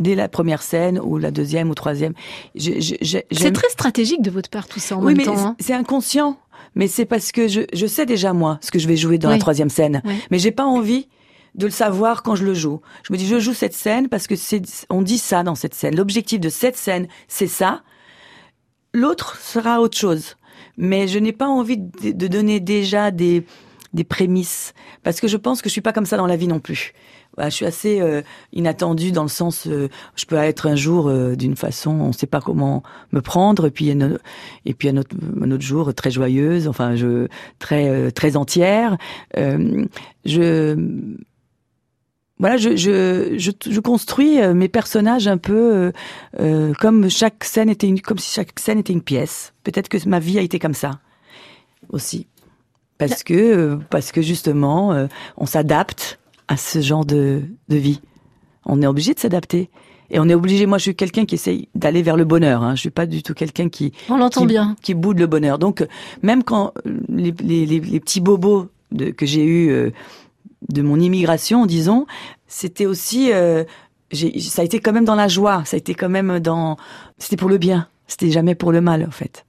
dès 0.00 0.14
la 0.14 0.28
première 0.28 0.62
scène 0.62 0.98
ou 0.98 1.18
la 1.18 1.30
deuxième 1.30 1.70
ou 1.70 1.74
troisième. 1.74 2.14
C'est 2.56 3.52
très 3.52 3.68
stratégique 3.70 4.22
de 4.22 4.30
votre 4.30 4.50
part 4.50 4.66
tout 4.66 4.80
ça 4.80 4.96
en 4.96 5.02
même 5.02 5.18
temps. 5.18 5.38
Hein. 5.38 5.56
C'est 5.60 5.74
inconscient, 5.74 6.38
mais 6.74 6.88
c'est 6.88 7.04
parce 7.04 7.30
que 7.30 7.46
je, 7.46 7.60
je, 7.72 7.86
sais 7.86 8.06
déjà 8.06 8.32
moi 8.32 8.58
ce 8.62 8.70
que 8.70 8.78
je 8.78 8.88
vais 8.88 8.96
jouer 8.96 9.18
dans 9.18 9.30
la 9.30 9.38
troisième 9.38 9.70
scène. 9.70 10.02
Mais 10.30 10.38
j'ai 10.38 10.50
pas 10.50 10.64
envie 10.64 11.08
de 11.54 11.66
le 11.66 11.70
savoir 11.72 12.22
quand 12.22 12.34
je 12.34 12.44
le 12.44 12.54
joue. 12.54 12.80
Je 13.06 13.12
me 13.12 13.18
dis, 13.18 13.26
je 13.26 13.38
joue 13.38 13.52
cette 13.54 13.74
scène 13.74 14.08
parce 14.08 14.26
que 14.26 14.36
c'est, 14.36 14.62
on 14.90 15.02
dit 15.02 15.18
ça 15.18 15.42
dans 15.42 15.54
cette 15.54 15.74
scène. 15.74 15.96
L'objectif 15.96 16.40
de 16.40 16.48
cette 16.48 16.76
scène, 16.76 17.08
c'est 17.28 17.46
ça. 17.46 17.82
L'autre 18.94 19.36
sera 19.40 19.80
autre 19.80 19.96
chose. 19.96 20.36
Mais 20.76 21.08
je 21.08 21.18
n'ai 21.18 21.32
pas 21.32 21.48
envie 21.48 21.76
de, 21.78 22.26
donner 22.28 22.58
déjà 22.60 23.10
des, 23.10 23.44
des 23.92 24.04
prémices, 24.04 24.72
parce 25.02 25.20
que 25.20 25.28
je 25.28 25.36
pense 25.36 25.60
que 25.60 25.68
je 25.68 25.72
suis 25.72 25.80
pas 25.82 25.92
comme 25.92 26.06
ça 26.06 26.16
dans 26.16 26.26
la 26.26 26.36
vie 26.36 26.46
non 26.48 26.60
plus. 26.60 26.92
Voilà, 27.36 27.48
je 27.50 27.56
suis 27.56 27.66
assez 27.66 28.00
euh, 28.00 28.22
inattendue 28.52 29.10
dans 29.10 29.22
le 29.22 29.28
sens, 29.28 29.66
euh, 29.66 29.88
je 30.16 30.24
peux 30.26 30.36
être 30.36 30.66
un 30.66 30.76
jour 30.76 31.08
euh, 31.08 31.34
d'une 31.34 31.56
façon, 31.56 31.90
on 31.90 32.08
ne 32.08 32.12
sait 32.12 32.26
pas 32.26 32.40
comment 32.40 32.82
me 33.12 33.20
prendre, 33.20 33.66
et 33.66 33.70
puis 33.70 33.90
une- 33.90 34.18
et 34.66 34.74
puis 34.74 34.88
un 34.88 34.96
autre, 34.98 35.16
un 35.42 35.50
autre 35.50 35.62
jour 35.62 35.94
très 35.94 36.10
joyeuse, 36.10 36.68
enfin 36.68 36.94
je 36.94 37.28
très 37.58 37.88
euh, 37.88 38.10
très 38.10 38.36
entière. 38.36 38.96
Euh, 39.38 39.86
je 40.26 40.76
voilà, 42.42 42.56
je, 42.56 42.74
je, 42.74 43.38
je, 43.38 43.52
je 43.70 43.78
construis 43.80 44.40
euh, 44.40 44.52
mes 44.52 44.66
personnages 44.68 45.28
un 45.28 45.38
peu 45.38 45.54
euh, 45.54 45.92
euh, 46.40 46.72
comme 46.80 47.08
chaque 47.08 47.44
scène 47.44 47.70
était 47.70 47.86
une, 47.86 48.00
comme 48.00 48.18
si 48.18 48.34
chaque 48.34 48.58
scène 48.58 48.80
était 48.80 48.92
une 48.92 49.00
pièce. 49.00 49.54
Peut-être 49.62 49.88
que 49.88 49.96
ma 50.08 50.18
vie 50.18 50.40
a 50.40 50.42
été 50.42 50.58
comme 50.58 50.74
ça 50.74 50.98
aussi, 51.90 52.26
parce 52.98 53.22
que 53.22 53.78
parce 53.90 54.10
que 54.10 54.22
justement, 54.22 54.92
euh, 54.92 55.06
on 55.36 55.46
s'adapte 55.46 56.18
à 56.48 56.56
ce 56.56 56.80
genre 56.80 57.04
de, 57.04 57.42
de 57.68 57.76
vie. 57.76 58.00
On 58.66 58.82
est 58.82 58.88
obligé 58.88 59.14
de 59.14 59.20
s'adapter. 59.20 59.70
Et 60.10 60.18
on 60.18 60.28
est 60.28 60.34
obligé, 60.34 60.66
moi 60.66 60.78
je 60.78 60.82
suis 60.82 60.96
quelqu'un 60.96 61.24
qui 61.24 61.36
essaye 61.36 61.68
d'aller 61.76 62.02
vers 62.02 62.16
le 62.16 62.24
bonheur. 62.24 62.64
Hein. 62.64 62.74
Je 62.74 62.80
suis 62.80 62.90
pas 62.90 63.06
du 63.06 63.22
tout 63.22 63.34
quelqu'un 63.34 63.68
qui, 63.68 63.92
On 64.08 64.16
l'entend 64.16 64.40
qui, 64.40 64.48
bien. 64.48 64.74
qui 64.82 64.94
boude 64.94 65.20
le 65.20 65.28
bonheur. 65.28 65.60
Donc, 65.60 65.86
même 66.22 66.42
quand 66.42 66.74
les, 67.08 67.32
les, 67.40 67.66
les, 67.66 67.78
les 67.78 68.00
petits 68.00 68.20
bobos 68.20 68.68
de, 68.90 69.10
que 69.10 69.26
j'ai 69.26 69.44
eu 69.44 69.70
euh, 69.70 69.90
de 70.68 70.82
mon 70.82 70.98
immigration, 71.00 71.66
disons, 71.66 72.06
c'était 72.46 72.86
aussi, 72.86 73.32
euh, 73.32 73.64
ça 74.12 74.62
a 74.62 74.64
été 74.64 74.80
quand 74.80 74.92
même 74.92 75.04
dans 75.04 75.14
la 75.14 75.28
joie. 75.28 75.62
Ça 75.64 75.76
a 75.76 75.78
été 75.78 75.94
quand 75.94 76.08
même 76.08 76.40
dans, 76.40 76.76
c'était 77.18 77.36
pour 77.36 77.48
le 77.48 77.58
bien. 77.58 77.88
C'était 78.06 78.30
jamais 78.30 78.54
pour 78.54 78.72
le 78.72 78.80
mal, 78.80 79.04
en 79.06 79.10
fait. 79.10 79.44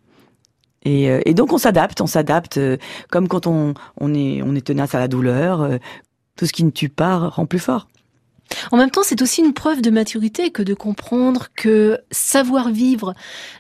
Et, 0.86 1.10
euh, 1.10 1.22
et 1.26 1.34
donc 1.34 1.54
on 1.54 1.58
s'adapte, 1.58 2.02
on 2.02 2.08
s'adapte, 2.08 2.58
euh, 2.58 2.78
comme 3.10 3.28
quand 3.28 3.48
on, 3.48 3.74
on 4.00 4.14
est, 4.14 4.42
on 4.42 4.54
est 4.56 4.66
tenace 4.66 4.96
à 4.96 5.00
la 5.00 5.08
douleur. 5.08 5.62
euh, 5.62 5.78
tout 6.36 6.46
ce 6.46 6.54
qui 6.54 6.64
ne 6.64 6.72
tue 6.72 6.90
pas 6.90 7.18
rend 7.30 7.46
plus 7.46 7.60
fort. 7.60 7.88
En 8.72 8.78
même 8.78 8.92
temps, 8.92 9.04
c'est 9.04 9.22
aussi 9.22 9.42
une 9.42 9.54
preuve 9.54 9.82
de 9.82 9.90
maturité 9.90 10.52
que 10.52 10.62
de 10.62 10.74
comprendre 10.74 11.48
que 11.56 12.00
savoir 12.12 12.70
vivre 12.70 13.14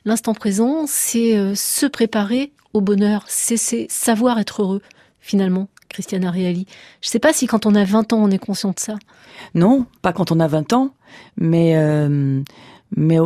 l'instant 0.06 0.34
présent, 0.34 0.86
c'est 0.88 1.38
euh, 1.38 1.56
se 1.56 1.86
préparer 1.86 2.52
au 2.74 2.82
bonheur, 2.82 3.24
c'est 3.28 3.88
savoir 3.90 4.40
être 4.40 4.62
heureux, 4.62 4.82
finalement, 5.20 5.68
Christiana 5.94 6.32
Reali. 6.32 6.66
Je 7.02 7.10
sais 7.10 7.20
pas 7.20 7.32
si 7.32 7.48
quand 7.48 7.66
on 7.66 7.76
a 7.76 7.86
20 7.86 8.14
ans, 8.14 8.18
on 8.22 8.32
est 8.32 8.40
conscient 8.40 8.72
de 8.72 8.80
ça. 8.80 8.96
Non, 9.56 9.86
pas 10.02 10.12
quand 10.12 10.32
on 10.32 10.40
a 10.40 10.48
20 10.48 10.74
ans, 10.74 10.94
mais 11.38 11.78
euh, 11.78 12.42
mais 12.96 13.18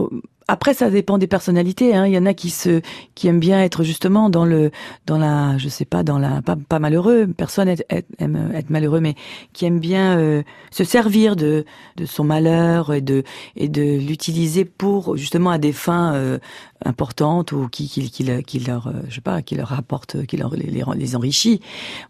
après 0.47 0.73
ça 0.73 0.89
dépend 0.89 1.17
des 1.17 1.27
personnalités. 1.27 1.95
Hein. 1.95 2.05
Il 2.07 2.13
y 2.13 2.17
en 2.17 2.25
a 2.25 2.33
qui 2.33 2.49
se 2.49 2.81
qui 3.15 3.27
aiment 3.27 3.39
bien 3.39 3.61
être 3.61 3.83
justement 3.83 4.29
dans 4.29 4.45
le 4.45 4.71
dans 5.05 5.17
la 5.17 5.57
je 5.57 5.69
sais 5.69 5.85
pas 5.85 6.03
dans 6.03 6.19
la 6.19 6.41
pas, 6.41 6.55
pas 6.55 6.79
malheureux. 6.79 7.27
Personne 7.35 7.67
aime 7.69 8.51
être 8.53 8.69
malheureux, 8.69 8.99
mais 8.99 9.15
qui 9.53 9.65
aime 9.65 9.79
bien 9.79 10.17
euh, 10.17 10.43
se 10.71 10.83
servir 10.83 11.35
de 11.35 11.65
de 11.97 12.05
son 12.05 12.23
malheur 12.23 12.93
et 12.93 13.01
de 13.01 13.23
et 13.55 13.67
de 13.67 13.81
l'utiliser 13.81 14.65
pour 14.65 15.17
justement 15.17 15.51
à 15.51 15.57
des 15.57 15.73
fins 15.73 16.13
euh, 16.13 16.39
importantes 16.85 17.51
ou 17.51 17.67
qui 17.67 17.89
qui 17.89 18.09
qui, 18.09 18.43
qui 18.43 18.59
leur 18.59 18.87
euh, 18.87 18.93
je 19.09 19.15
sais 19.15 19.21
pas 19.21 19.41
qui 19.41 19.55
leur 19.55 19.69
rapporte 19.69 20.25
qui 20.25 20.37
leur 20.37 20.55
les, 20.55 20.83
les 20.95 21.15
enrichit. 21.15 21.61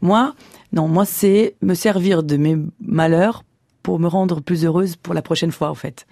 Moi 0.01 0.35
non, 0.73 0.87
moi 0.87 1.05
c'est 1.05 1.55
me 1.61 1.73
servir 1.73 2.23
de 2.23 2.37
mes 2.37 2.57
malheurs 2.81 3.43
pour 3.87 3.99
me 3.99 4.07
rendre 4.07 4.41
plus 4.41 4.65
heureuse 4.65 4.97
pour 4.97 5.13
la 5.13 5.21
prochaine 5.21 5.53
fois, 5.53 5.69
en 5.69 5.75
fait. 5.75 6.05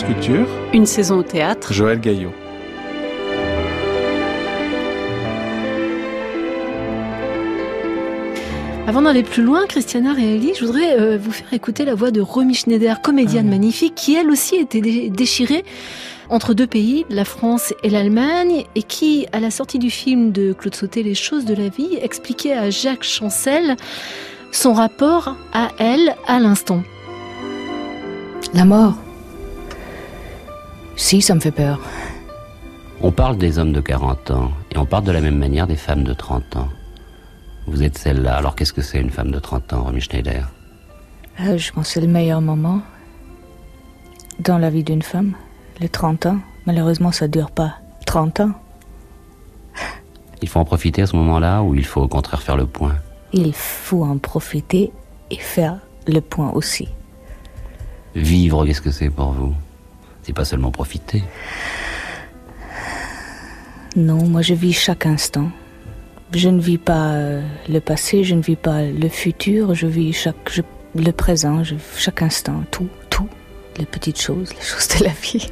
France 0.00 0.14
Culture, 0.14 0.46
Une 0.72 0.86
saison 0.86 1.18
au 1.18 1.22
théâtre, 1.22 1.74
Joël 1.74 2.00
Gaillot. 2.00 2.32
Avant 8.86 9.02
d'aller 9.02 9.22
plus 9.22 9.42
loin, 9.42 9.66
Christiana 9.68 10.12
Reali, 10.14 10.52
je 10.58 10.64
voudrais 10.64 10.98
euh, 10.98 11.16
vous 11.20 11.30
faire 11.30 11.52
écouter 11.52 11.84
la 11.84 11.94
voix 11.94 12.10
de 12.10 12.20
Romy 12.20 12.54
Schneider, 12.54 13.00
comédienne 13.02 13.46
Ah. 13.48 13.50
magnifique, 13.50 13.94
qui 13.94 14.16
elle 14.16 14.30
aussi 14.30 14.56
était 14.56 14.80
dé- 14.80 15.10
déchirée 15.10 15.64
entre 16.28 16.54
deux 16.54 16.66
pays, 16.66 17.04
la 17.08 17.24
France 17.24 17.72
et 17.84 17.90
l'Allemagne, 17.90 18.64
et 18.74 18.82
qui, 18.82 19.26
à 19.32 19.38
la 19.40 19.50
sortie 19.50 19.78
du 19.78 19.90
film 19.90 20.32
de 20.32 20.52
Claude 20.52 20.74
Sauté, 20.74 21.02
Les 21.02 21.14
choses 21.14 21.44
de 21.44 21.54
la 21.54 21.68
vie, 21.68 21.98
expliquait 22.02 22.52
à 22.54 22.70
Jacques 22.70 23.04
Chancel 23.04 23.76
son 24.50 24.72
rapport 24.72 25.36
à 25.52 25.68
elle 25.78 26.16
à 26.26 26.40
l'instant. 26.40 26.82
La 28.54 28.64
mort. 28.64 28.94
Si, 31.00 31.22
ça 31.22 31.34
me 31.34 31.40
fait 31.40 31.50
peur. 31.50 31.80
On 33.00 33.10
parle 33.10 33.38
des 33.38 33.58
hommes 33.58 33.72
de 33.72 33.80
40 33.80 34.32
ans 34.32 34.52
et 34.70 34.76
on 34.76 34.84
parle 34.84 35.04
de 35.04 35.12
la 35.12 35.22
même 35.22 35.38
manière 35.38 35.66
des 35.66 35.74
femmes 35.74 36.04
de 36.04 36.12
30 36.12 36.56
ans. 36.56 36.68
Vous 37.66 37.82
êtes 37.82 37.96
celle-là, 37.96 38.36
alors 38.36 38.54
qu'est-ce 38.54 38.74
que 38.74 38.82
c'est 38.82 39.00
une 39.00 39.08
femme 39.08 39.30
de 39.30 39.38
30 39.38 39.72
ans, 39.72 39.84
Romy 39.84 40.02
Schneider? 40.02 40.50
Euh, 41.40 41.56
je 41.56 41.72
pense 41.72 41.86
que 41.86 41.94
c'est 41.94 42.00
le 42.02 42.06
meilleur 42.06 42.42
moment 42.42 42.82
dans 44.40 44.58
la 44.58 44.68
vie 44.68 44.84
d'une 44.84 45.00
femme, 45.00 45.32
les 45.80 45.88
30 45.88 46.26
ans. 46.26 46.38
Malheureusement, 46.66 47.12
ça 47.12 47.28
dure 47.28 47.50
pas 47.50 47.76
30 48.04 48.40
ans. 48.40 48.52
Il 50.42 50.50
faut 50.50 50.60
en 50.60 50.66
profiter 50.66 51.00
à 51.00 51.06
ce 51.06 51.16
moment-là 51.16 51.62
ou 51.62 51.74
il 51.74 51.86
faut 51.86 52.02
au 52.02 52.08
contraire 52.08 52.42
faire 52.42 52.58
le 52.58 52.66
point? 52.66 52.94
Il 53.32 53.54
faut 53.54 54.04
en 54.04 54.18
profiter 54.18 54.92
et 55.30 55.38
faire 55.38 55.78
le 56.06 56.20
point 56.20 56.50
aussi. 56.50 56.88
Vivre, 58.14 58.66
qu'est-ce 58.66 58.82
que 58.82 58.90
c'est 58.90 59.08
pour 59.08 59.32
vous? 59.32 59.54
C'est 60.22 60.32
pas 60.32 60.44
seulement 60.44 60.70
profiter. 60.70 61.22
Non, 63.96 64.26
moi 64.26 64.42
je 64.42 64.54
vis 64.54 64.72
chaque 64.72 65.06
instant. 65.06 65.50
Je 66.32 66.48
ne 66.48 66.60
vis 66.60 66.78
pas 66.78 67.12
euh, 67.12 67.42
le 67.68 67.80
passé, 67.80 68.22
je 68.22 68.36
ne 68.36 68.42
vis 68.42 68.56
pas 68.56 68.82
le 68.82 69.08
futur, 69.08 69.74
je 69.74 69.86
vis 69.86 70.12
chaque 70.12 70.60
le 70.94 71.10
présent, 71.12 71.62
chaque 71.96 72.22
instant, 72.22 72.62
tout, 72.70 72.88
tout, 73.10 73.28
les 73.78 73.86
petites 73.86 74.20
choses, 74.20 74.50
les 74.54 74.60
choses 74.64 74.88
de 74.98 75.04
la 75.04 75.10
vie. 75.10 75.50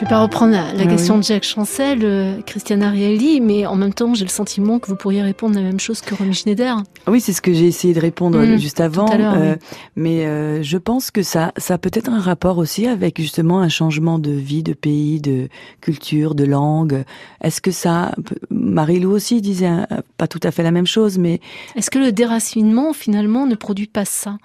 Je 0.00 0.06
vais 0.06 0.08
pas 0.08 0.22
reprendre 0.22 0.52
la, 0.52 0.72
la 0.72 0.84
Ah 0.84 0.86
question 0.86 1.16
oui. 1.16 1.20
de 1.20 1.24
Jacques 1.26 1.44
Chancel, 1.44 1.98
euh, 2.04 2.40
Christiana 2.46 2.90
Reali, 2.90 3.42
mais 3.42 3.66
en 3.66 3.76
même 3.76 3.92
temps, 3.92 4.14
j'ai 4.14 4.24
le 4.24 4.30
sentiment 4.30 4.78
que 4.78 4.86
vous 4.86 4.96
pourriez 4.96 5.20
répondre 5.20 5.54
la 5.56 5.60
même 5.60 5.78
chose 5.78 6.00
que 6.00 6.14
Romy 6.14 6.32
Schneider. 6.32 6.78
Ah 7.06 7.10
Oui, 7.10 7.20
c'est 7.20 7.34
ce 7.34 7.42
que 7.42 7.52
j'ai 7.52 7.66
essayé 7.66 7.92
de 7.92 8.00
répondre 8.00 8.38
Mmh, 8.38 8.56
juste 8.56 8.80
avant. 8.80 9.04
tout 9.04 9.12
à 9.12 9.18
l'heure, 9.18 9.34
euh, 9.36 9.56
oui. 9.60 9.76
Mais 9.96 10.24
euh, 10.24 10.62
je 10.62 10.78
pense 10.78 11.10
que 11.10 11.22
ça, 11.22 11.52
ça 11.58 11.74
a 11.74 11.78
peut-être 11.78 12.08
un 12.08 12.18
rapport 12.18 12.56
aussi 12.56 12.86
avec 12.86 13.20
justement 13.20 13.60
un 13.60 13.68
changement 13.68 14.18
de 14.18 14.30
vie, 14.30 14.62
de 14.62 14.72
pays, 14.72 15.20
de 15.20 15.48
culture, 15.82 16.34
de 16.34 16.44
langue. 16.44 17.04
Est-ce 17.42 17.60
que 17.60 17.70
ça, 17.70 18.14
Marie-Lou 18.48 19.10
aussi 19.10 19.42
disait 19.42 19.66
un- 19.66 19.86
pas 20.16 20.28
tout 20.28 20.40
à 20.44 20.50
fait 20.50 20.62
la 20.62 20.70
même 20.70 20.86
chose, 20.86 21.18
mais 21.18 21.40
Est-ce 21.76 21.90
que 21.90 21.98
le 21.98 22.10
déracinement, 22.10 22.94
finalement, 22.94 23.44
ne 23.44 23.54
produit 23.54 23.86
pas 23.86 24.06
ça? 24.06 24.38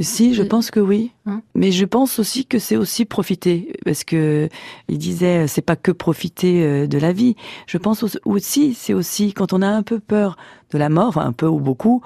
Si, 0.00 0.34
je 0.34 0.42
Euh, 0.42 0.48
pense 0.48 0.70
que 0.70 0.80
oui. 0.80 1.12
hein. 1.26 1.42
Mais 1.54 1.72
je 1.72 1.84
pense 1.84 2.18
aussi 2.18 2.44
que 2.46 2.58
c'est 2.58 2.76
aussi 2.76 3.04
profiter, 3.06 3.72
parce 3.84 4.04
que 4.04 4.48
il 4.88 4.98
disait 4.98 5.44
euh, 5.44 5.46
c'est 5.46 5.62
pas 5.62 5.76
que 5.76 5.90
profiter 5.92 6.62
euh, 6.62 6.86
de 6.86 6.98
la 6.98 7.12
vie. 7.12 7.34
Je 7.66 7.78
pense 7.78 8.02
au- 8.02 8.08
aussi 8.26 8.74
c'est 8.74 8.94
aussi 8.94 9.32
quand 9.32 9.52
on 9.52 9.62
a 9.62 9.68
un 9.68 9.82
peu 9.82 9.98
peur 9.98 10.36
de 10.72 10.78
la 10.78 10.88
mort, 10.88 11.08
enfin 11.08 11.24
un 11.24 11.32
peu 11.32 11.46
ou 11.46 11.60
beaucoup, 11.60 12.02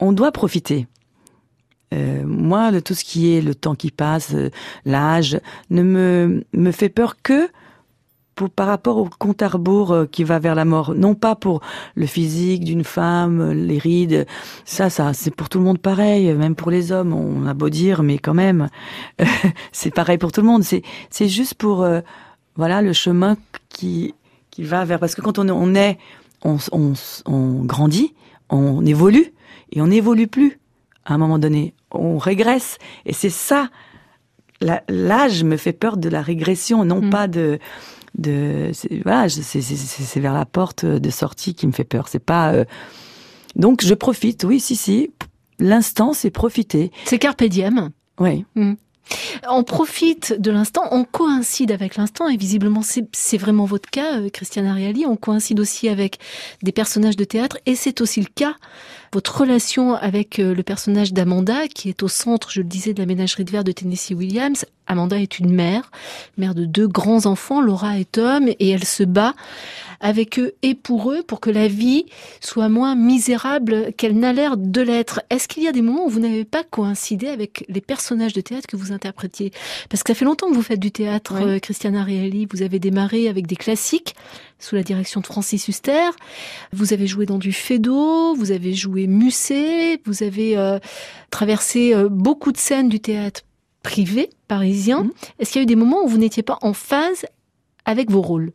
on 0.00 0.12
doit 0.12 0.32
profiter. 0.32 0.86
Euh, 1.94 2.22
moi, 2.26 2.70
le, 2.70 2.82
tout 2.82 2.94
ce 2.94 3.02
qui 3.04 3.32
est 3.32 3.40
le 3.40 3.54
temps 3.54 3.74
qui 3.74 3.90
passe, 3.90 4.34
l'âge, 4.84 5.40
ne 5.70 5.82
me 5.82 6.44
me 6.52 6.70
fait 6.70 6.90
peur 6.90 7.16
que 7.22 7.48
pour, 8.38 8.50
par 8.50 8.68
rapport 8.68 8.98
au 8.98 9.08
compte 9.18 9.42
à 9.42 9.48
rebours 9.48 9.90
euh, 9.90 10.06
qui 10.06 10.22
va 10.22 10.38
vers 10.38 10.54
la 10.54 10.64
mort. 10.64 10.94
Non 10.94 11.16
pas 11.16 11.34
pour 11.34 11.60
le 11.96 12.06
physique 12.06 12.62
d'une 12.62 12.84
femme, 12.84 13.40
euh, 13.40 13.52
les 13.52 13.78
rides, 13.78 14.28
ça, 14.64 14.90
ça, 14.90 15.12
c'est 15.12 15.34
pour 15.34 15.48
tout 15.48 15.58
le 15.58 15.64
monde 15.64 15.80
pareil, 15.80 16.32
même 16.34 16.54
pour 16.54 16.70
les 16.70 16.92
hommes. 16.92 17.12
On 17.12 17.46
a 17.48 17.52
beau 17.54 17.68
dire, 17.68 18.04
mais 18.04 18.18
quand 18.18 18.34
même, 18.34 18.68
c'est 19.72 19.92
pareil 19.92 20.18
pour 20.18 20.30
tout 20.30 20.40
le 20.40 20.46
monde. 20.46 20.62
C'est, 20.62 20.82
c'est 21.10 21.26
juste 21.28 21.54
pour, 21.54 21.82
euh, 21.82 22.00
voilà, 22.54 22.80
le 22.80 22.92
chemin 22.92 23.36
qui, 23.70 24.14
qui 24.52 24.62
va 24.62 24.84
vers. 24.84 25.00
Parce 25.00 25.16
que 25.16 25.20
quand 25.20 25.40
on, 25.40 25.48
on 25.48 25.74
est, 25.74 25.98
on, 26.44 26.58
on, 26.70 26.92
on 27.26 27.64
grandit, 27.64 28.14
on 28.50 28.86
évolue, 28.86 29.32
et 29.72 29.82
on 29.82 29.88
n'évolue 29.88 30.28
plus. 30.28 30.60
À 31.04 31.14
un 31.14 31.18
moment 31.18 31.40
donné, 31.40 31.74
on 31.90 32.18
régresse, 32.18 32.78
et 33.04 33.12
c'est 33.12 33.30
ça. 33.30 33.68
L'âge 34.88 35.42
me 35.42 35.56
fait 35.56 35.72
peur 35.72 35.96
de 35.96 36.08
la 36.08 36.22
régression, 36.22 36.84
non 36.84 37.00
Mm. 37.02 37.10
pas 37.10 37.26
de. 37.26 37.58
De, 38.18 38.72
voilà, 39.04 39.28
c'est, 39.28 40.20
vers 40.20 40.34
la 40.34 40.44
porte 40.44 40.84
de 40.84 41.10
sortie 41.10 41.54
qui 41.54 41.66
me 41.66 41.72
fait 41.72 41.84
peur. 41.84 42.08
C'est 42.08 42.18
pas. 42.18 42.52
euh, 42.52 42.64
donc 43.56 43.84
je 43.84 43.94
profite, 43.94 44.44
oui, 44.44 44.60
si, 44.60 44.76
si. 44.76 45.10
L'instant, 45.60 46.12
c'est 46.12 46.30
profiter. 46.30 46.92
C'est 47.04 47.18
carpe 47.18 47.44
diem. 47.44 47.90
Oui. 48.18 48.44
On 49.48 49.64
profite 49.64 50.38
de 50.38 50.50
l'instant, 50.50 50.82
on 50.90 51.04
coïncide 51.04 51.72
avec 51.72 51.96
l'instant, 51.96 52.28
et 52.28 52.36
visiblement 52.36 52.82
c'est 52.82 53.38
vraiment 53.38 53.64
votre 53.64 53.88
cas, 53.88 54.18
euh, 54.20 54.28
Christiane 54.28 54.66
Ariali. 54.66 55.06
On 55.06 55.16
coïncide 55.16 55.60
aussi 55.60 55.88
avec 55.88 56.18
des 56.62 56.72
personnages 56.72 57.16
de 57.16 57.24
théâtre, 57.24 57.58
et 57.66 57.74
c'est 57.74 58.00
aussi 58.00 58.20
le 58.20 58.28
cas 58.34 58.54
votre 59.12 59.40
relation 59.40 59.94
avec 59.94 60.38
euh, 60.38 60.54
le 60.54 60.62
personnage 60.62 61.12
d'Amanda, 61.12 61.68
qui 61.68 61.88
est 61.88 62.02
au 62.02 62.08
centre, 62.08 62.50
je 62.50 62.60
le 62.60 62.66
disais, 62.66 62.94
de 62.94 63.00
la 63.00 63.06
ménagerie 63.06 63.44
de 63.44 63.50
verre 63.50 63.64
de 63.64 63.72
Tennessee 63.72 64.12
Williams. 64.12 64.64
Amanda 64.86 65.18
est 65.18 65.38
une 65.38 65.52
mère, 65.52 65.90
mère 66.36 66.54
de 66.54 66.64
deux 66.64 66.88
grands 66.88 67.26
enfants, 67.26 67.60
Laura 67.60 67.98
et 67.98 68.04
Tom, 68.04 68.48
et 68.48 68.70
elle 68.70 68.84
se 68.84 69.02
bat 69.02 69.34
avec 70.00 70.38
eux 70.38 70.54
et 70.62 70.74
pour 70.74 71.12
eux 71.12 71.22
pour 71.22 71.40
que 71.40 71.50
la 71.50 71.68
vie 71.68 72.06
soit 72.40 72.68
moins 72.68 72.94
misérable 72.94 73.92
qu'elle 73.96 74.18
n'a 74.18 74.32
l'air 74.32 74.56
de 74.56 74.80
l'être. 74.80 75.20
Est-ce 75.30 75.48
qu'il 75.48 75.62
y 75.62 75.68
a 75.68 75.72
des 75.72 75.82
moments 75.82 76.06
où 76.06 76.08
vous 76.08 76.20
n'avez 76.20 76.44
pas 76.44 76.64
coïncidé 76.64 77.28
avec 77.28 77.64
les 77.68 77.80
personnages 77.80 78.32
de 78.32 78.40
théâtre 78.40 78.66
que 78.66 78.76
vous 78.76 78.92
interprétiez? 78.92 79.52
Parce 79.88 80.02
que 80.02 80.12
ça 80.12 80.18
fait 80.18 80.24
longtemps 80.24 80.48
que 80.48 80.54
vous 80.54 80.62
faites 80.62 80.80
du 80.80 80.90
théâtre, 80.90 81.34
euh, 81.40 81.58
Christiana 81.58 82.04
Reali. 82.04 82.46
Vous 82.50 82.62
avez 82.62 82.78
démarré 82.78 83.28
avec 83.28 83.46
des 83.46 83.56
classiques 83.56 84.14
sous 84.58 84.74
la 84.74 84.82
direction 84.82 85.20
de 85.20 85.26
Francis 85.26 85.68
Huster. 85.68 86.10
Vous 86.72 86.92
avez 86.92 87.06
joué 87.06 87.26
dans 87.26 87.38
du 87.38 87.52
Fédo, 87.52 88.34
vous 88.34 88.50
avez 88.50 88.74
joué 88.74 89.06
Musset, 89.06 90.00
vous 90.04 90.22
avez 90.22 90.56
euh, 90.56 90.78
traversé 91.30 91.94
euh, 91.94 92.08
beaucoup 92.08 92.52
de 92.52 92.58
scènes 92.58 92.88
du 92.88 93.00
théâtre 93.00 93.42
privé 93.82 94.30
parisien. 94.48 95.04
Mmh. 95.04 95.10
Est-ce 95.38 95.52
qu'il 95.52 95.60
y 95.60 95.62
a 95.62 95.64
eu 95.64 95.66
des 95.66 95.76
moments 95.76 96.04
où 96.04 96.08
vous 96.08 96.18
n'étiez 96.18 96.42
pas 96.42 96.58
en 96.62 96.72
phase 96.72 97.26
avec 97.84 98.10
vos 98.10 98.22
rôles? 98.22 98.52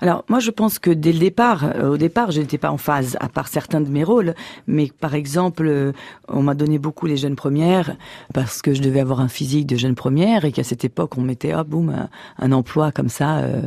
Alors 0.00 0.24
moi 0.28 0.40
je 0.40 0.50
pense 0.50 0.78
que 0.78 0.90
dès 0.90 1.12
le 1.12 1.18
départ, 1.18 1.64
euh, 1.64 1.90
au 1.90 1.96
départ 1.96 2.30
je 2.30 2.40
n'étais 2.40 2.58
pas 2.58 2.70
en 2.70 2.76
phase, 2.76 3.16
à 3.20 3.28
part 3.28 3.48
certains 3.48 3.80
de 3.80 3.88
mes 3.88 4.04
rôles, 4.04 4.34
mais 4.66 4.90
par 5.00 5.14
exemple 5.14 5.66
euh, 5.66 5.92
on 6.28 6.42
m'a 6.42 6.54
donné 6.54 6.78
beaucoup 6.78 7.06
les 7.06 7.16
jeunes 7.16 7.36
premières 7.36 7.96
parce 8.34 8.62
que 8.62 8.74
je 8.74 8.82
devais 8.82 9.00
avoir 9.00 9.20
un 9.20 9.28
physique 9.28 9.66
de 9.66 9.76
jeune 9.76 9.94
première 9.94 10.44
et 10.44 10.52
qu'à 10.52 10.64
cette 10.64 10.84
époque 10.84 11.16
on 11.18 11.22
mettait 11.22 11.54
oh, 11.54 11.64
boum 11.64 12.08
un, 12.38 12.52
emploi 12.52 12.92
comme 12.92 13.08
ça 13.08 13.38
euh, 13.38 13.62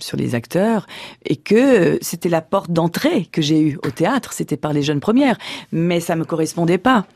sur 0.00 0.16
les 0.16 0.34
acteurs. 0.34 0.86
Et 1.24 1.36
que 1.36 1.98
c'était 2.00 2.28
la 2.28 2.42
porte 2.42 2.70
d'entrée 2.70 3.26
que 3.26 3.42
j'ai 3.42 3.60
eue 3.60 3.78
au 3.84 3.90
théâtre, 3.90 4.32
c'était 4.32 4.56
par 4.56 4.72
les 4.72 4.82
jeunes 4.82 5.00
premières, 5.00 5.38
mais 5.72 6.00
ça 6.00 6.16
me 6.16 6.24
correspondait 6.24 6.78
pas. 6.78 7.06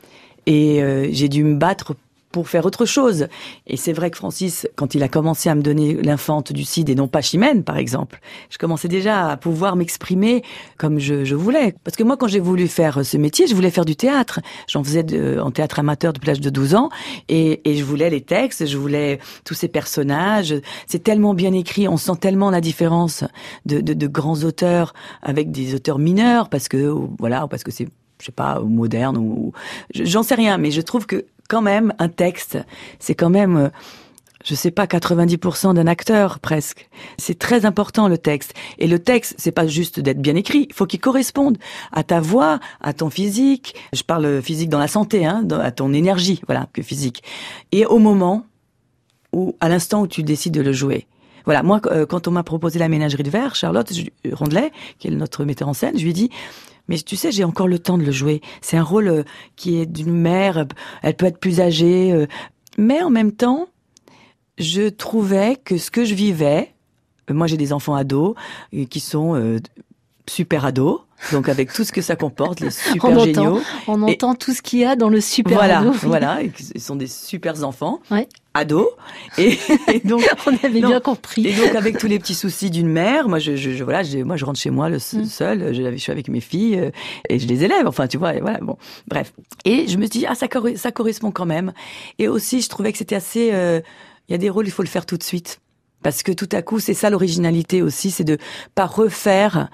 Et 0.47 0.81
j'ai 1.11 1.29
dû 1.29 1.43
me 1.43 1.55
battre 1.55 1.93
pour 2.31 2.49
faire 2.49 2.65
autre 2.65 2.85
chose. 2.85 3.27
Et 3.67 3.77
c'est 3.77 3.93
vrai 3.93 4.09
que 4.09 4.17
Francis, 4.17 4.67
quand 4.75 4.95
il 4.95 5.03
a 5.03 5.07
commencé 5.07 5.49
à 5.49 5.55
me 5.55 5.61
donner 5.61 5.93
l'infante 6.01 6.53
du 6.53 6.63
Cid 6.63 6.89
et 6.89 6.95
non 6.95 7.07
pas 7.07 7.21
Chimène, 7.21 7.63
par 7.63 7.77
exemple, 7.77 8.19
je 8.49 8.57
commençais 8.57 8.87
déjà 8.87 9.29
à 9.29 9.37
pouvoir 9.37 9.75
m'exprimer 9.75 10.43
comme 10.77 10.99
je, 10.99 11.23
je, 11.25 11.35
voulais. 11.35 11.75
Parce 11.83 11.97
que 11.97 12.03
moi, 12.03 12.17
quand 12.17 12.27
j'ai 12.27 12.39
voulu 12.39 12.67
faire 12.67 13.05
ce 13.05 13.17
métier, 13.17 13.47
je 13.47 13.55
voulais 13.55 13.71
faire 13.71 13.85
du 13.85 13.95
théâtre. 13.95 14.39
J'en 14.67 14.83
faisais 14.83 15.03
de, 15.03 15.39
en 15.39 15.51
théâtre 15.51 15.79
amateur 15.79 16.13
depuis 16.13 16.27
l'âge 16.27 16.41
de 16.41 16.49
12 16.49 16.75
ans. 16.75 16.89
Et, 17.29 17.69
et 17.69 17.75
je 17.75 17.83
voulais 17.83 18.09
les 18.09 18.21
textes, 18.21 18.65
je 18.65 18.77
voulais 18.77 19.19
tous 19.43 19.53
ces 19.53 19.67
personnages. 19.67 20.55
C'est 20.87 21.03
tellement 21.03 21.33
bien 21.33 21.53
écrit, 21.53 21.87
on 21.87 21.97
sent 21.97 22.17
tellement 22.19 22.49
la 22.49 22.61
différence 22.61 23.23
de, 23.65 23.81
de, 23.81 23.93
de 23.93 24.07
grands 24.07 24.43
auteurs 24.43 24.93
avec 25.21 25.51
des 25.51 25.75
auteurs 25.75 25.99
mineurs, 25.99 26.49
parce 26.49 26.67
que, 26.67 26.93
voilà, 27.19 27.47
parce 27.47 27.63
que 27.63 27.71
c'est 27.71 27.87
je 28.21 28.27
sais 28.27 28.31
pas, 28.31 28.59
moderne 28.59 29.17
ou 29.17 29.51
j'en 29.93 30.23
sais 30.23 30.35
rien, 30.35 30.57
mais 30.57 30.71
je 30.71 30.81
trouve 30.81 31.05
que 31.05 31.25
quand 31.49 31.61
même, 31.61 31.93
un 31.99 32.07
texte, 32.07 32.57
c'est 32.99 33.15
quand 33.15 33.29
même, 33.29 33.57
euh, 33.57 33.69
je 34.45 34.55
sais 34.55 34.71
pas, 34.71 34.85
90% 34.85 35.73
d'un 35.73 35.87
acteur 35.87 36.39
presque. 36.39 36.87
C'est 37.17 37.37
très 37.37 37.65
important 37.65 38.07
le 38.07 38.17
texte. 38.17 38.53
Et 38.77 38.87
le 38.87 38.99
texte, 38.99 39.35
c'est 39.37 39.51
pas 39.51 39.67
juste 39.67 39.99
d'être 39.99 40.21
bien 40.21 40.35
écrit. 40.35 40.67
Il 40.69 40.73
faut 40.73 40.85
qu'il 40.85 41.01
corresponde 41.01 41.57
à 41.91 42.03
ta 42.03 42.21
voix, 42.21 42.61
à 42.79 42.93
ton 42.93 43.09
physique. 43.09 43.75
Je 43.91 44.03
parle 44.03 44.41
physique 44.41 44.69
dans 44.69 44.79
la 44.79 44.87
santé, 44.87 45.25
hein, 45.25 45.45
à 45.61 45.71
ton 45.71 45.91
énergie, 45.91 46.41
voilà, 46.47 46.69
que 46.71 46.81
physique. 46.81 47.21
Et 47.73 47.85
au 47.85 47.99
moment 47.99 48.45
où, 49.33 49.55
à 49.59 49.67
l'instant 49.67 50.03
où 50.03 50.07
tu 50.07 50.23
décides 50.23 50.53
de 50.53 50.61
le 50.61 50.71
jouer. 50.71 51.07
Voilà, 51.45 51.63
moi, 51.63 51.81
euh, 51.87 52.05
quand 52.05 52.27
on 52.27 52.31
m'a 52.31 52.43
proposé 52.43 52.79
la 52.79 52.89
ménagerie 52.89 53.23
de 53.23 53.29
verre, 53.29 53.55
Charlotte 53.55 53.91
Rondelet, 54.31 54.71
qui 54.99 55.07
est 55.07 55.11
notre 55.11 55.45
metteur 55.45 55.67
en 55.67 55.73
scène, 55.73 55.97
je 55.97 56.03
lui 56.03 56.11
ai 56.11 56.13
dit, 56.13 56.29
mais 56.87 56.97
tu 56.97 57.15
sais, 57.15 57.31
j'ai 57.31 57.43
encore 57.43 57.67
le 57.69 57.79
temps 57.79 57.97
de 57.97 58.03
le 58.03 58.11
jouer. 58.11 58.41
C'est 58.61 58.77
un 58.77 58.83
rôle 58.83 59.07
euh, 59.07 59.23
qui 59.55 59.77
est 59.77 59.85
d'une 59.85 60.13
mère, 60.13 60.65
elle 61.03 61.15
peut 61.15 61.25
être 61.25 61.39
plus 61.39 61.59
âgée, 61.61 62.11
euh, 62.11 62.27
mais 62.77 63.01
en 63.01 63.09
même 63.09 63.31
temps, 63.31 63.67
je 64.57 64.89
trouvais 64.89 65.55
que 65.63 65.77
ce 65.77 65.89
que 65.91 66.03
je 66.03 66.13
vivais, 66.13 66.73
euh, 67.29 67.33
moi 67.33 67.47
j'ai 67.47 67.57
des 67.57 67.73
enfants 67.73 67.95
ados 67.95 68.35
qui 68.89 68.99
sont 68.99 69.59
super 70.27 70.65
ados, 70.65 71.01
donc 71.31 71.49
avec 71.49 71.71
tout 71.71 71.83
ce 71.83 71.91
que 71.91 72.01
ça 72.01 72.15
comporte, 72.15 72.59
les 72.59 72.69
super 72.71 73.11
on 73.11 73.19
géniaux. 73.19 73.57
Entend, 73.57 73.63
on 73.87 74.01
entend 74.03 74.35
tout 74.35 74.53
ce 74.53 74.61
qu'il 74.61 74.79
y 74.79 74.85
a 74.85 74.95
dans 74.95 75.09
le 75.09 75.21
super 75.21 75.57
voilà, 75.57 75.79
ado. 75.79 75.91
Voilà, 76.03 76.39
ils 76.41 76.81
sont 76.81 76.95
des 76.95 77.07
super 77.07 77.63
enfants. 77.63 77.99
Ouais 78.09 78.27
ado 78.53 78.91
et, 79.37 79.57
donc 80.03 80.27
on 80.45 80.53
avait 80.65 80.81
bien 80.81 80.99
compris 80.99 81.47
et 81.47 81.53
donc 81.53 81.73
avec 81.73 81.97
tous 81.97 82.07
les 82.07 82.19
petits 82.19 82.35
soucis 82.35 82.69
d'une 82.69 82.89
mère 82.89 83.29
moi 83.29 83.39
je, 83.39 83.55
je, 83.55 83.81
voilà 83.81 84.03
je, 84.03 84.17
moi 84.17 84.35
je 84.35 84.43
rentre 84.43 84.59
chez 84.59 84.69
moi 84.69 84.89
le 84.89 84.97
mm. 84.97 85.23
seul 85.23 85.73
je, 85.73 85.89
je, 85.89 85.95
suis 85.95 86.11
avec 86.11 86.27
mes 86.27 86.41
filles 86.41 86.77
euh, 86.77 86.91
et 87.29 87.39
je 87.39 87.47
les 87.47 87.63
élève 87.63 87.87
enfin 87.87 88.07
tu 88.07 88.17
vois 88.17 88.35
et 88.35 88.41
voilà 88.41 88.59
bon 88.61 88.77
bref 89.07 89.31
et 89.63 89.87
je 89.87 89.97
me 89.97 90.07
dis 90.07 90.25
ah 90.27 90.35
ça 90.35 90.47
ça 90.75 90.91
correspond 90.91 91.31
quand 91.31 91.45
même 91.45 91.71
et 92.19 92.27
aussi 92.27 92.59
je 92.59 92.67
trouvais 92.67 92.91
que 92.91 92.97
c'était 92.97 93.15
assez 93.15 93.51
euh, 93.53 93.79
il 94.27 94.33
y 94.33 94.35
a 94.35 94.37
des 94.37 94.49
rôles 94.49 94.67
il 94.67 94.71
faut 94.71 94.83
le 94.83 94.89
faire 94.89 95.05
tout 95.05 95.17
de 95.17 95.23
suite 95.23 95.61
parce 96.03 96.23
que 96.23 96.31
tout 96.31 96.49
à 96.51 96.61
coup, 96.61 96.79
c'est 96.79 96.93
ça 96.93 97.09
l'originalité 97.09 97.81
aussi, 97.81 98.11
c'est 98.11 98.23
de 98.23 98.37
pas 98.75 98.85
refaire 98.85 99.69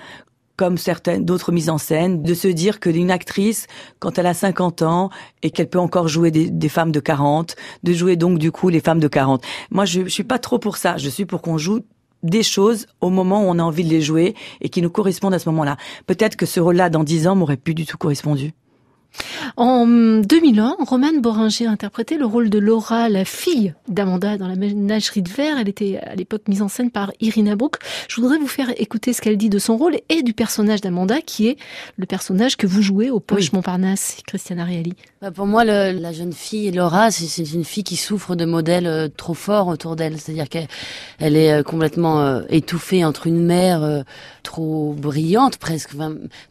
comme 0.58 0.78
certaines 0.78 1.24
d'autres 1.24 1.52
mises 1.52 1.70
en 1.70 1.78
scène, 1.78 2.24
de 2.24 2.34
se 2.34 2.48
dire 2.48 2.80
que 2.80 2.90
une 2.90 3.12
actrice, 3.12 3.68
quand 4.00 4.18
elle 4.18 4.26
a 4.26 4.34
50 4.34 4.82
ans 4.82 5.10
et 5.44 5.52
qu'elle 5.52 5.70
peut 5.70 5.80
encore 5.80 6.08
jouer 6.08 6.32
des, 6.32 6.70
femmes 6.70 6.92
de 6.92 7.00
40, 7.00 7.56
de 7.84 7.94
jouer 7.94 8.16
donc 8.16 8.40
du 8.40 8.52
coup 8.52 8.70
les 8.70 8.80
femmes 8.80 9.00
de 9.00 9.08
40. 9.08 9.44
Moi, 9.70 9.86
je, 9.86 10.04
je 10.04 10.10
suis 10.10 10.24
pas 10.24 10.40
trop 10.40 10.58
pour 10.58 10.78
ça. 10.78 10.98
Je 10.98 11.10
suis 11.10 11.26
pour 11.26 11.42
qu'on 11.42 11.58
joue 11.58 11.82
des 12.24 12.44
choses 12.44 12.88
au 13.02 13.12
moment 13.12 13.44
où 13.44 13.46
on 13.46 13.60
a 13.60 13.64
envie 13.64 13.84
de 13.84 13.90
les 13.90 14.02
jouer 14.02 14.36
et 14.60 14.70
qui 14.70 14.82
nous 14.82 14.90
correspondent 14.90 15.36
à 15.36 15.40
ce 15.40 15.48
moment-là. 15.50 15.78
Peut-être 16.08 16.36
que 16.36 16.48
ce 16.48 16.60
rôle-là, 16.60 16.90
dans 16.90 17.04
10 17.04 17.28
ans, 17.28 17.36
m'aurait 17.36 17.58
plus 17.58 17.76
du 17.76 17.86
tout 17.86 17.98
correspondu. 17.98 18.54
En 19.56 19.88
2001, 19.88 20.78
Romane 20.80 21.22
Boringer 21.22 21.68
a 21.68 21.72
interprété 21.72 22.18
le 22.18 22.26
rôle 22.26 22.50
de 22.50 22.60
Laura, 22.60 23.10
la 23.10 23.26
fille 23.26 23.74
d'Amanda 23.88 24.38
dans 24.38 24.48
la 24.48 24.56
ménagerie 24.56 25.22
de 25.22 25.30
verre. 25.30 25.58
Elle 25.58 25.70
était 25.70 25.98
à 25.98 26.16
l'époque 26.16 26.48
mise 26.48 26.62
en 26.62 26.68
scène 26.68 26.92
par 26.92 27.12
Irina 27.20 27.56
Brook. 27.56 27.78
Je 28.08 28.22
voudrais 28.22 28.38
vous 28.38 28.48
faire 28.48 28.70
écouter 28.78 29.14
ce 29.14 29.22
qu'elle 29.22 29.38
dit 29.38 29.50
de 29.50 29.60
son 29.60 29.78
rôle 29.78 29.98
et 30.10 30.22
du 30.22 30.34
personnage 30.34 30.82
d'Amanda, 30.82 31.22
qui 31.22 31.48
est 31.48 31.58
le 31.98 32.06
personnage 32.06 32.58
que 32.58 32.68
vous 32.68 32.82
jouez 32.82 33.10
au 33.10 33.20
Poche 33.20 33.52
Montparnasse, 33.52 34.18
Christiana 34.28 34.66
Reali. 34.66 34.94
Bah, 35.22 35.32
pour 35.32 35.48
moi, 35.48 35.66
le, 35.66 36.00
la 36.00 36.12
jeune 36.12 36.34
fille 36.34 36.72
Laura, 36.72 37.10
c'est 37.10 37.52
une 37.52 37.66
fille 37.66 37.84
qui 37.84 37.96
souffre 37.96 38.36
de 38.36 38.46
modèles 38.46 38.86
euh, 38.86 39.08
trop 39.08 39.34
forts 39.34 39.68
autour 39.68 39.96
d'elle. 39.96 40.20
C'est-à-dire 40.20 40.50
qu'elle 40.50 40.68
elle 41.20 41.36
est 41.36 41.52
euh, 41.52 41.64
complètement 41.64 42.22
euh, 42.22 42.42
étouffée 42.50 43.04
entre 43.04 43.26
une 43.26 43.44
mère 43.44 44.04
trop 44.44 44.94
brillante, 44.98 45.58
presque, 45.58 45.92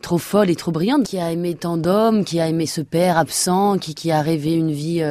trop 0.03 0.19
folle 0.19 0.51
et 0.51 0.57
trop 0.57 0.73
brillante, 0.73 1.05
qui 1.07 1.19
a 1.19 1.31
aimé 1.31 1.55
tant 1.55 1.77
d'hommes, 1.77 2.25
qui 2.25 2.41
a 2.41 2.46
aimé 2.49 2.67
ce 2.67 2.81
père 2.81 3.19
absent, 3.19 3.79
qui, 3.79 3.95
qui 3.95 4.11
a 4.11 4.23
rêvé 4.23 4.55
une 4.55 4.73
vie 4.73 5.03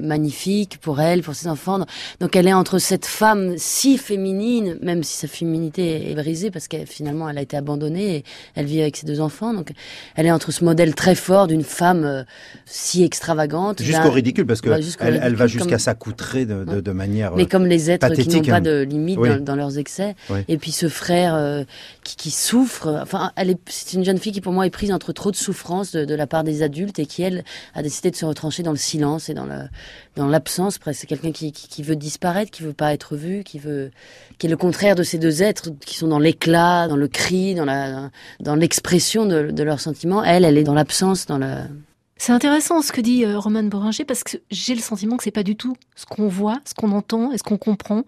magnifique 0.00 0.78
pour 0.78 1.00
elle, 1.00 1.22
pour 1.22 1.34
ses 1.34 1.48
enfants. 1.48 1.84
Donc 2.20 2.36
elle 2.36 2.48
est 2.48 2.52
entre 2.52 2.78
cette 2.78 3.06
femme 3.06 3.54
si 3.56 3.98
féminine, 3.98 4.78
même 4.82 5.02
si 5.02 5.16
sa 5.16 5.28
féminité 5.28 6.10
est 6.10 6.14
brisée 6.14 6.50
parce 6.50 6.68
qu'elle 6.68 6.86
finalement 6.86 7.28
elle 7.28 7.38
a 7.38 7.42
été 7.42 7.56
abandonnée 7.56 8.16
et 8.16 8.24
elle 8.54 8.66
vit 8.66 8.80
avec 8.80 8.96
ses 8.96 9.06
deux 9.06 9.20
enfants. 9.20 9.52
Donc 9.54 9.70
elle 10.14 10.26
est 10.26 10.32
entre 10.32 10.52
ce 10.52 10.64
modèle 10.64 10.94
très 10.94 11.14
fort 11.14 11.46
d'une 11.46 11.64
femme 11.64 12.24
si 12.64 13.04
extravagante. 13.04 13.82
Jusqu'au 13.82 14.10
ridicule, 14.10 14.46
parce 14.46 14.60
que 14.60 14.70
elle, 15.00 15.34
va 15.34 15.46
jusqu'à 15.46 15.78
s'accoutrer 15.78 16.46
de, 16.46 16.64
de, 16.64 16.80
de, 16.80 16.92
manière. 16.92 17.34
Mais 17.36 17.46
comme 17.46 17.66
les 17.66 17.90
êtres 17.90 18.12
qui 18.14 18.28
n'ont 18.28 18.42
pas 18.42 18.56
hein. 18.56 18.60
de 18.60 18.80
limite 18.82 19.18
dans, 19.42 19.56
leurs 19.56 19.78
excès. 19.78 20.14
Et 20.48 20.58
puis 20.58 20.72
ce 20.72 20.88
frère 20.88 21.34
euh, 21.34 21.64
qui, 22.04 22.16
qui, 22.16 22.30
souffre. 22.30 23.00
Enfin, 23.02 23.32
elle 23.36 23.50
est, 23.50 23.58
c'est 23.68 23.96
une 23.96 24.04
jeune 24.04 24.18
fille 24.18 24.32
qui 24.32 24.40
pour 24.40 24.52
moi 24.52 24.66
est 24.66 24.70
prise 24.70 24.92
entre 24.92 25.12
trop 25.12 25.30
de 25.30 25.36
souffrance 25.36 25.92
de, 25.92 26.04
de, 26.04 26.14
la 26.14 26.26
part 26.26 26.44
des 26.44 26.62
adultes 26.62 26.75
et 26.96 27.06
qui 27.06 27.22
elle 27.22 27.44
a 27.74 27.82
décidé 27.82 28.10
de 28.10 28.16
se 28.16 28.24
retrancher 28.24 28.62
dans 28.62 28.70
le 28.70 28.76
silence 28.76 29.28
et 29.28 29.34
dans 29.34 29.46
dans 30.16 30.26
l'absence. 30.26 30.78
Presque, 30.78 31.00
c'est 31.00 31.06
quelqu'un 31.06 31.32
qui, 31.32 31.52
qui, 31.52 31.82
veut 31.82 31.96
disparaître, 31.96 32.50
qui 32.50 32.62
veut 32.62 32.72
pas 32.72 32.92
être 32.92 33.16
vu, 33.16 33.44
qui 33.44 33.58
veut, 33.58 33.90
qui 34.38 34.46
est 34.46 34.50
le 34.50 34.56
contraire 34.56 34.94
de 34.94 35.02
ces 35.02 35.18
deux 35.18 35.42
êtres 35.42 35.70
qui 35.84 35.96
sont 35.96 36.08
dans 36.08 36.18
l'éclat, 36.18 36.88
dans 36.88 36.96
le 36.96 37.08
cri, 37.08 37.54
dans 37.54 38.10
dans 38.40 38.54
l'expression 38.54 39.26
de, 39.26 39.50
de 39.50 39.62
leurs 39.62 39.80
sentiments. 39.80 40.24
Elle, 40.24 40.44
elle 40.44 40.58
est 40.58 40.64
dans 40.64 40.74
l'absence, 40.74 41.26
dans 41.26 41.38
le 41.38 41.64
c'est 42.18 42.32
intéressant 42.32 42.80
ce 42.80 42.92
que 42.92 43.02
dit 43.02 43.24
euh, 43.24 43.38
Roman 43.38 43.62
Boringer 43.64 44.04
parce 44.04 44.24
que 44.24 44.38
j'ai 44.50 44.74
le 44.74 44.80
sentiment 44.80 45.18
que 45.18 45.24
c'est 45.24 45.30
pas 45.30 45.42
du 45.42 45.54
tout 45.54 45.76
ce 45.94 46.06
qu'on 46.06 46.28
voit, 46.28 46.58
ce 46.64 46.72
qu'on 46.72 46.92
entend 46.92 47.32
et 47.32 47.38
ce 47.38 47.42
qu'on 47.42 47.58
comprend 47.58 48.04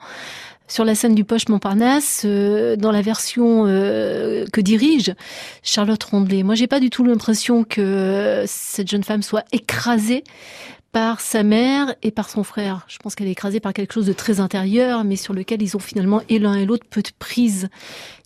sur 0.69 0.85
la 0.85 0.95
scène 0.95 1.15
du 1.15 1.25
Poche 1.25 1.49
Montparnasse 1.49 2.23
euh, 2.25 2.77
dans 2.77 2.93
la 2.93 3.03
version 3.03 3.65
euh, 3.67 4.45
que 4.53 4.61
dirige 4.61 5.15
Charlotte 5.63 6.03
Rondelet. 6.03 6.43
Moi, 6.43 6.55
j'ai 6.55 6.67
pas 6.67 6.81
du 6.81 6.91
tout 6.91 7.05
l'impression 7.05 7.65
que 7.65 8.45
cette 8.47 8.89
jeune 8.89 9.05
femme 9.05 9.23
soit 9.23 9.45
écrasée 9.53 10.25
par 10.93 11.21
sa 11.21 11.43
mère 11.43 11.95
et 12.03 12.11
par 12.11 12.31
son 12.31 12.45
frère. 12.45 12.87
Je 12.89 12.97
pense 12.99 13.15
qu'elle 13.15 13.29
est 13.29 13.33
écrasée 13.33 13.61
par 13.61 13.73
quelque 13.73 13.93
chose 13.93 14.07
de 14.07 14.13
très 14.13 14.41
intérieur, 14.41 15.05
mais 15.05 15.17
sur 15.17 15.35
lequel 15.35 15.61
ils 15.61 15.77
ont 15.77 15.81
finalement 15.81 16.23
et 16.29 16.39
l'un 16.39 16.55
et 16.55 16.65
l'autre 16.65 16.87
peu 16.89 17.03
de 17.03 17.11
prise. 17.19 17.69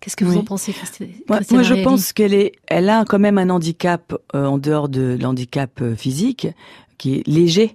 Qu'est-ce 0.00 0.16
que 0.16 0.24
vous 0.24 0.36
en 0.36 0.44
pensez, 0.44 0.72
Christine 0.72 1.08
Moi, 1.28 1.40
moi 1.50 1.62
je 1.62 1.74
pense 1.82 2.12
qu'elle 2.12 2.34
est, 2.34 2.52
elle 2.68 2.88
a 2.88 3.04
quand 3.04 3.18
même 3.18 3.38
un 3.38 3.50
handicap 3.50 4.14
euh, 4.34 4.46
en 4.46 4.58
dehors 4.58 4.88
de 4.88 5.18
l'handicap 5.20 5.80
euh, 5.82 5.96
physique 5.96 6.46
qui 6.98 7.16
est 7.16 7.26
léger 7.26 7.74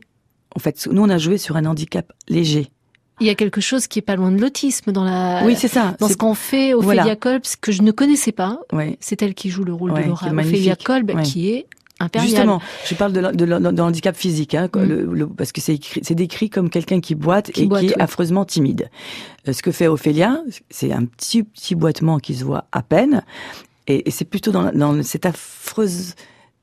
en 0.58 0.60
fait, 0.60 0.88
nous 0.92 1.04
on 1.04 1.10
a 1.10 1.20
joué 1.20 1.38
sur 1.38 1.56
un 1.56 1.66
handicap 1.66 2.12
léger. 2.28 2.72
Il 3.20 3.28
y 3.28 3.30
a 3.30 3.36
quelque 3.36 3.62
chose 3.62 3.88
qui 3.88 4.00
est 4.00 4.04
pas 4.04 4.16
loin 4.16 4.32
de 4.32 4.40
l'autisme 4.40 4.92
dans 4.92 5.04
la. 5.04 5.42
Oui, 5.46 5.56
c'est 5.58 5.68
ça. 5.68 5.96
Dans 6.00 6.08
ce 6.08 6.16
qu'on 6.18 6.34
fait 6.36 6.74
Ophélia 6.74 7.02
Voilà. 7.04 7.16
Kolb, 7.16 7.42
ce 7.46 7.58
que 7.58 7.72
je 7.72 7.82
ne 7.82 7.92
connaissais 7.92 8.32
pas. 8.32 8.60
Oui. 8.74 8.98
C'est 9.00 9.22
elle 9.22 9.34
qui 9.34 9.50
joue 9.50 9.64
le 9.64 9.74
rôle 9.74 9.92
Ouais, 9.92 10.00
de 10.00 10.04
qui 10.04 10.10
Laura. 10.10 10.28
est 10.28 10.46
Ophélia. 10.46 10.76
Kolb, 10.76 11.12
Ouais. 11.16 11.24
qui 11.24 11.50
est 11.50 11.66
impériale. 12.00 12.30
Justement, 12.30 12.62
je 12.86 12.94
parle 12.94 13.12
de, 13.14 13.22
de, 13.46 13.82
handicap 13.82 14.16
physique, 14.16 14.54
hein, 14.54 14.70
Mm. 14.72 14.84
le- 14.84 15.06
le- 15.06 15.28
parce 15.28 15.52
que 15.52 15.62
c'est 15.62 15.74
écrit- 15.74 16.02
c'est 16.04 16.14
décrit 16.14 16.52
comme 16.52 16.70
quelqu'un 16.70 17.00
qui 17.00 17.16
boite 17.16 17.52
Qui 17.52 17.64
et 17.64 17.66
boite, 17.66 17.82
qui 17.82 17.88
est 17.88 17.96
oui. 17.96 18.02
affreusement 18.02 18.46
timide. 18.46 18.92
Euh, 19.48 19.54
ce 19.54 19.64
que 19.64 19.72
fait 19.72 19.88
Ophélia, 19.88 20.40
c'est 20.70 20.92
un 20.94 21.06
petit 21.06 21.42
petit 21.42 21.74
boitement 21.74 22.20
qui 22.20 22.36
se 22.36 22.44
voit 22.44 22.66
à 22.72 22.84
peine, 22.84 23.24
et, 23.88 24.08
et 24.08 24.12
c'est 24.12 24.26
plutôt 24.26 24.52
dans, 24.52 24.72
dans 24.72 25.02
cette 25.02 25.26
affreuse 25.26 26.14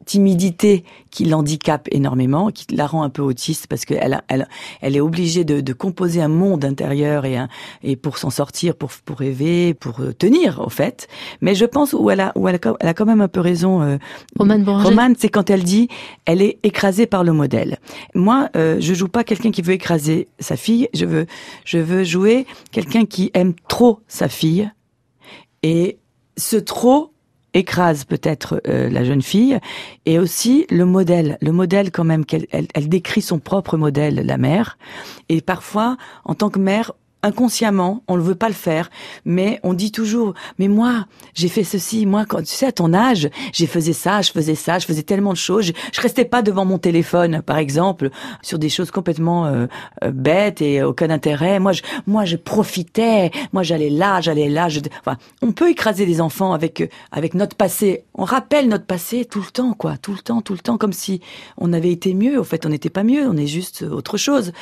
timidité 0.04 0.84
qui 1.10 1.24
l'handicape 1.24 1.88
énormément, 1.90 2.50
qui 2.50 2.66
la 2.74 2.86
rend 2.86 3.02
un 3.02 3.10
peu 3.10 3.22
autiste 3.22 3.66
parce 3.66 3.84
qu'elle 3.84 4.20
elle, 4.28 4.48
elle 4.80 4.96
est 4.96 5.00
obligée 5.00 5.44
de, 5.44 5.60
de 5.60 5.72
composer 5.72 6.20
un 6.22 6.28
monde 6.28 6.64
intérieur 6.64 7.24
et, 7.24 7.36
un, 7.36 7.48
et 7.82 7.96
pour 7.96 8.18
s'en 8.18 8.30
sortir, 8.30 8.76
pour, 8.76 8.90
pour 9.04 9.18
rêver, 9.18 9.74
pour 9.74 10.00
euh, 10.00 10.12
tenir 10.12 10.60
au 10.60 10.68
fait. 10.68 11.08
Mais 11.40 11.54
je 11.54 11.64
pense 11.64 11.92
où 11.92 12.10
elle 12.10 12.20
a, 12.20 12.32
où 12.36 12.48
elle 12.48 12.56
a, 12.56 12.58
quand- 12.58 12.76
elle 12.80 12.88
a 12.88 12.94
quand 12.94 13.06
même 13.06 13.20
un 13.20 13.28
peu 13.28 13.40
raison. 13.40 13.82
Euh. 13.82 13.96
Romane, 14.82 15.14
c'est 15.18 15.28
quand 15.28 15.50
elle 15.50 15.64
dit, 15.64 15.88
elle 16.26 16.42
est 16.42 16.58
écrasée 16.62 17.06
par 17.06 17.24
le 17.24 17.32
modèle. 17.32 17.78
Moi, 18.14 18.48
euh, 18.56 18.76
je 18.80 18.92
joue 18.94 19.08
pas 19.08 19.24
quelqu'un 19.24 19.50
qui 19.50 19.62
veut 19.62 19.72
écraser 19.74 20.28
sa 20.40 20.56
fille. 20.56 20.88
Je 20.94 21.06
veux, 21.06 21.26
je 21.64 21.78
veux 21.78 22.04
jouer 22.04 22.46
quelqu'un 22.72 23.04
qui 23.06 23.30
aime 23.34 23.54
trop 23.68 24.00
sa 24.08 24.28
fille 24.28 24.70
et 25.62 25.98
ce 26.36 26.56
trop 26.56 27.12
écrase 27.54 28.04
peut-être 28.04 28.60
euh, 28.68 28.90
la 28.90 29.04
jeune 29.04 29.22
fille 29.22 29.58
et 30.06 30.18
aussi 30.18 30.66
le 30.70 30.84
modèle. 30.84 31.38
Le 31.40 31.52
modèle 31.52 31.90
quand 31.90 32.04
même 32.04 32.24
qu'elle 32.24 32.46
elle, 32.50 32.66
elle 32.74 32.88
décrit 32.88 33.22
son 33.22 33.38
propre 33.38 33.76
modèle 33.76 34.16
la 34.26 34.36
mère. 34.36 34.76
Et 35.28 35.40
parfois 35.40 35.96
en 36.24 36.34
tant 36.34 36.50
que 36.50 36.58
mère 36.58 36.92
inconsciemment, 37.24 38.02
on 38.06 38.16
ne 38.16 38.22
veut 38.22 38.34
pas 38.34 38.48
le 38.48 38.54
faire, 38.54 38.90
mais 39.24 39.58
on 39.62 39.72
dit 39.72 39.90
toujours, 39.90 40.34
mais 40.58 40.68
moi, 40.68 41.06
j'ai 41.32 41.48
fait 41.48 41.64
ceci, 41.64 42.04
moi, 42.04 42.26
quand 42.26 42.40
tu 42.40 42.46
sais, 42.46 42.66
à 42.66 42.72
ton 42.72 42.92
âge, 42.92 43.30
j'ai 43.52 43.66
faisais 43.66 43.94
ça, 43.94 44.20
je 44.20 44.30
faisais 44.30 44.54
ça, 44.54 44.78
je 44.78 44.86
faisais 44.86 45.02
tellement 45.02 45.32
de 45.32 45.38
choses, 45.38 45.64
je, 45.66 45.72
je 45.92 46.00
restais 46.00 46.26
pas 46.26 46.42
devant 46.42 46.66
mon 46.66 46.78
téléphone, 46.78 47.40
par 47.42 47.56
exemple, 47.56 48.10
sur 48.42 48.58
des 48.58 48.68
choses 48.68 48.90
complètement 48.90 49.46
euh, 49.46 49.66
euh, 50.04 50.10
bêtes 50.10 50.60
et 50.60 50.82
aucun 50.82 51.08
intérêt. 51.08 51.58
Moi, 51.60 51.72
je, 51.72 51.82
moi, 52.06 52.26
je 52.26 52.36
profitais, 52.36 53.30
moi, 53.52 53.62
j'allais 53.62 53.90
là, 53.90 54.20
j'allais 54.20 54.50
là. 54.50 54.68
Je, 54.68 54.80
enfin, 55.00 55.16
on 55.40 55.52
peut 55.52 55.70
écraser 55.70 56.04
les 56.04 56.20
enfants 56.20 56.52
avec 56.52 56.82
euh, 56.82 56.88
avec 57.10 57.34
notre 57.34 57.56
passé. 57.56 58.04
On 58.14 58.24
rappelle 58.24 58.68
notre 58.68 58.86
passé 58.86 59.24
tout 59.24 59.40
le 59.40 59.50
temps, 59.50 59.72
quoi, 59.72 59.96
tout 59.96 60.12
le 60.12 60.18
temps, 60.18 60.42
tout 60.42 60.52
le 60.52 60.58
temps, 60.58 60.76
comme 60.76 60.92
si 60.92 61.20
on 61.56 61.72
avait 61.72 61.90
été 61.92 62.12
mieux. 62.12 62.38
Au 62.38 62.44
fait, 62.44 62.66
on 62.66 62.68
n'était 62.68 62.90
pas 62.90 63.02
mieux, 63.02 63.26
on 63.26 63.36
est 63.36 63.46
juste 63.46 63.82
autre 63.82 64.18
chose. 64.18 64.52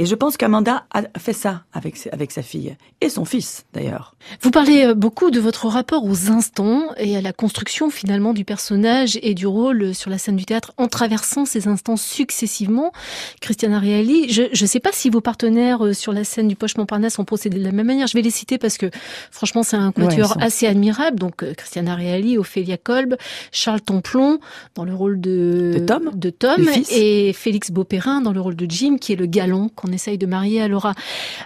Et 0.00 0.06
je 0.06 0.14
pense 0.14 0.36
qu'Amanda 0.36 0.84
a 0.92 1.02
fait 1.18 1.32
ça 1.32 1.64
avec, 1.72 2.08
avec 2.12 2.30
sa 2.30 2.42
fille 2.42 2.76
et 3.00 3.08
son 3.08 3.24
fils 3.24 3.66
d'ailleurs. 3.74 4.14
Vous 4.42 4.52
parlez 4.52 4.86
euh, 4.86 4.94
beaucoup 4.94 5.32
de 5.32 5.40
votre 5.40 5.66
rapport 5.66 6.04
aux 6.04 6.30
instants 6.30 6.90
et 6.98 7.16
à 7.16 7.20
la 7.20 7.32
construction 7.32 7.90
finalement 7.90 8.32
du 8.32 8.44
personnage 8.44 9.18
et 9.22 9.34
du 9.34 9.48
rôle 9.48 9.96
sur 9.96 10.08
la 10.08 10.18
scène 10.18 10.36
du 10.36 10.44
théâtre 10.44 10.72
en 10.76 10.86
traversant 10.86 11.44
ces 11.44 11.66
instants 11.66 11.96
successivement. 11.96 12.92
Christiana 13.40 13.80
Reali, 13.80 14.32
je 14.32 14.42
ne 14.50 14.66
sais 14.68 14.78
pas 14.78 14.90
si 14.92 15.10
vos 15.10 15.20
partenaires 15.20 15.84
euh, 15.84 15.92
sur 15.92 16.12
la 16.12 16.22
scène 16.22 16.46
du 16.46 16.54
Poche 16.54 16.76
Montparnasse 16.76 17.18
ont 17.18 17.24
procédé 17.24 17.58
de 17.58 17.64
la 17.64 17.72
même 17.72 17.86
manière. 17.86 18.06
Je 18.06 18.14
vais 18.14 18.22
les 18.22 18.30
citer 18.30 18.56
parce 18.56 18.78
que 18.78 18.86
franchement 19.32 19.64
c'est 19.64 19.76
un 19.76 19.90
quatuor 19.90 20.36
Ouais, 20.36 20.44
assez 20.44 20.66
admirable. 20.66 21.18
Donc 21.18 21.42
euh, 21.42 21.54
Christiana 21.54 21.96
Reali, 21.96 22.38
Ophélia 22.38 22.76
Kolb, 22.76 23.16
Charles 23.50 23.80
Tomplon 23.80 24.38
dans 24.76 24.84
le 24.84 24.94
rôle 24.94 25.20
de, 25.20 25.72
De 25.74 25.78
Tom, 25.80 26.10
de 26.14 26.30
Tom 26.30 26.64
et 26.90 27.32
Félix 27.32 27.72
Beauperrin 27.72 28.20
dans 28.20 28.32
le 28.32 28.40
rôle 28.40 28.54
de 28.54 28.66
Jim 28.70 28.98
qui 29.00 29.12
est 29.12 29.16
le 29.16 29.26
galant 29.26 29.68
qu'on 29.88 29.94
essaye 29.94 30.18
de 30.18 30.26
marier 30.26 30.60
à 30.60 30.68
Laura. 30.68 30.94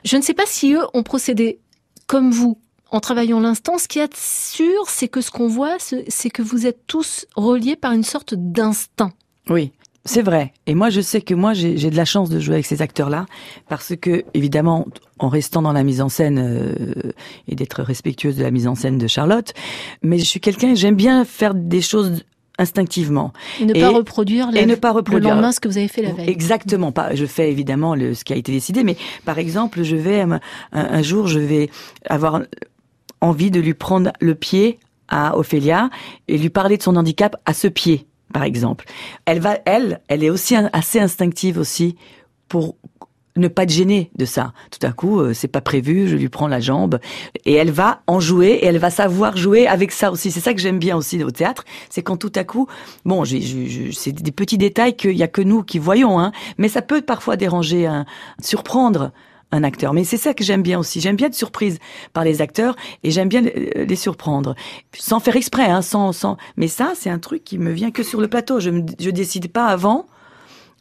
Je 0.05 0.17
ne 0.17 0.23
sais 0.23 0.35
pas 0.35 0.47
si 0.47 0.73
eux 0.73 0.85
ont 0.95 1.03
procédé 1.03 1.59
comme 2.07 2.31
vous 2.31 2.59
en 2.91 3.01
travaillant 3.01 3.41
l'instant. 3.41 3.79
Ce 3.79 3.89
qui 3.89 3.99
est 3.99 4.15
sûr, 4.17 4.89
c'est 4.89 5.09
que 5.09 5.21
ce 5.21 5.31
qu'on 5.31 5.49
voit, 5.49 5.77
c'est 5.79 6.31
que 6.31 6.43
vous 6.43 6.67
êtes 6.67 6.87
tous 6.87 7.27
reliés 7.37 7.77
par 7.77 7.93
une 7.93 8.05
sorte 8.05 8.35
d'instinct. 8.35 9.13
Oui. 9.49 9.73
C'est 10.05 10.23
vrai. 10.23 10.53
Et 10.67 10.75
moi, 10.75 10.91
je 10.91 11.01
sais 11.01 11.21
que 11.21 11.33
moi, 11.33 11.55
j'ai 11.55 11.77
j'ai 11.77 11.89
de 11.89 11.97
la 11.97 12.05
chance 12.05 12.29
de 12.29 12.41
jouer 12.41 12.55
avec 12.55 12.67
ces 12.67 12.83
acteurs-là, 12.83 13.27
parce 13.69 13.95
que, 13.95 14.25
évidemment, 14.35 14.89
en 15.21 15.29
restant 15.29 15.63
dans 15.63 15.73
la 15.73 15.85
mise 15.85 16.01
en 16.01 16.09
scène 16.09 16.41
euh, 16.41 17.13
et 17.47 17.55
d'être 17.55 17.85
respectueuse 17.85 18.37
de 18.37 18.43
la 18.43 18.51
mise 18.51 18.67
en 18.67 18.75
scène 18.75 18.99
de 18.99 19.07
Charlotte, 19.07 19.55
mais 20.03 20.19
je 20.19 20.25
suis 20.25 20.41
quelqu'un, 20.41 20.75
j'aime 20.75 20.97
bien 20.97 21.25
faire 21.25 21.55
des 21.55 21.81
choses 21.81 22.25
instinctivement. 22.59 23.33
Et 23.61 23.65
ne 23.65 23.75
Et- 23.75 23.81
pas 23.81 23.91
reproduire, 23.91 24.51
la- 24.51 24.61
et 24.61 24.67
ne 24.67 24.75
pas 24.75 24.93
le 24.93 25.19
lendemain 25.19 25.53
ce 25.53 25.61
que 25.61 25.69
vous 25.69 25.79
avez 25.79 25.89
fait 25.89 26.03
la 26.03 26.13
veille. 26.13 26.29
Exactement 26.29 26.93
pas. 26.93 27.15
Je 27.15 27.27
fais 27.27 27.51
évidemment 27.51 27.95
le, 27.95 28.15
ce 28.15 28.25
qui 28.25 28.33
a 28.33 28.37
été 28.37 28.53
décidé, 28.53 28.85
mais 28.85 28.97
par 29.25 29.39
exemple, 29.39 29.83
je 29.83 29.97
vais 29.97 30.21
un, 30.21 30.41
un 30.73 31.03
jour, 31.03 31.27
je 31.29 31.39
vais 31.39 31.71
avoir 32.09 32.43
envie 33.21 33.51
de 33.51 33.61
lui 33.61 33.75
prendre 33.75 34.13
le 34.21 34.35
pied 34.35 34.79
à 35.09 35.37
Ophélia 35.37 35.91
et 36.29 36.39
lui 36.39 36.51
parler 36.51 36.77
de 36.77 36.83
son 36.83 36.97
handicap 36.97 37.37
à 37.47 37.55
ce 37.55 37.69
pied, 37.69 38.07
par 38.33 38.43
exemple. 38.45 38.87
Elle 39.27 39.41
va, 39.41 39.59
elle, 39.65 40.01
elle 40.09 40.25
est 40.25 40.31
aussi 40.31 40.55
assez 40.73 41.01
instinctive 41.01 41.59
aussi 41.59 41.97
pour 42.49 42.77
ne 43.37 43.49
pas 43.49 43.63
être 43.65 43.71
gênée 43.71 44.11
de 44.17 44.25
ça. 44.25 44.53
Tout 44.71 44.87
à 44.87 44.93
coup, 44.93 45.21
euh, 45.21 45.33
c'est 45.33 45.49
pas 45.49 45.61
prévu, 45.61 46.09
je 46.09 46.17
lui 46.17 46.29
prends 46.29 46.49
la 46.49 46.61
jambe 46.61 46.99
et 47.45 47.55
elle 47.55 47.71
va 47.71 48.03
en 48.07 48.21
jouer 48.21 48.49
et 48.49 48.67
elle 48.67 48.79
va 48.79 48.91
savoir 48.91 49.37
jouer 49.37 49.67
avec 49.67 49.93
ça 49.93 50.11
aussi. 50.11 50.31
C'est 50.31 50.41
ça 50.41 50.55
que 50.55 50.61
j'aime 50.61 50.79
bien 50.79 50.97
aussi 50.97 51.23
au 51.23 51.31
théâtre, 51.31 51.65
c'est 51.89 52.03
quand 52.03 52.17
tout 52.17 52.33
à 52.35 52.45
coup, 52.45 52.67
bon, 53.05 53.25
c'est 53.25 54.13
des 54.13 54.33
petits 54.33 54.59
détails 54.59 54.97
qu'il 54.97 55.17
y 55.17 55.23
a 55.23 55.29
que 55.29 55.43
nous 55.43 55.63
qui 55.63 55.79
voyons, 55.79 56.19
hein, 56.19 56.33
mais 56.59 56.69
ça 56.69 56.83
peut 56.83 57.01
parfois 57.01 57.37
déranger, 57.37 57.87
un, 57.87 58.05
surprendre 58.41 59.13
un 59.53 59.65
acteur. 59.65 59.93
Mais 59.93 60.05
c'est 60.05 60.17
ça 60.17 60.35
que 60.35 60.45
j'aime 60.45 60.63
bien 60.63 60.79
aussi. 60.79 61.01
J'aime 61.01 61.17
bien 61.17 61.27
être 61.29 61.35
surprise 61.35 61.79
par 62.15 62.25
les 62.25 62.41
acteurs 62.41 62.75
et 63.03 63.11
j'aime 63.11 63.29
bien 63.29 63.43
les 63.43 63.85
les 63.87 63.97
surprendre, 63.97 64.55
sans 64.97 65.21
faire 65.21 65.37
exprès, 65.37 65.67
hein, 65.67 65.83
sans, 65.83 66.13
sans. 66.13 66.37
Mais 66.57 66.69
ça, 66.69 66.93
c'est 66.95 67.11
un 67.11 67.19
truc 67.19 67.45
qui 67.45 67.59
me 67.59 67.71
vient 67.71 67.91
que 67.91 68.03
sur 68.03 68.21
le 68.21 68.29
plateau. 68.29 68.61
Je 68.61 68.71
je 68.99 69.11
décide 69.11 69.53
pas 69.53 69.67
avant 69.67 70.07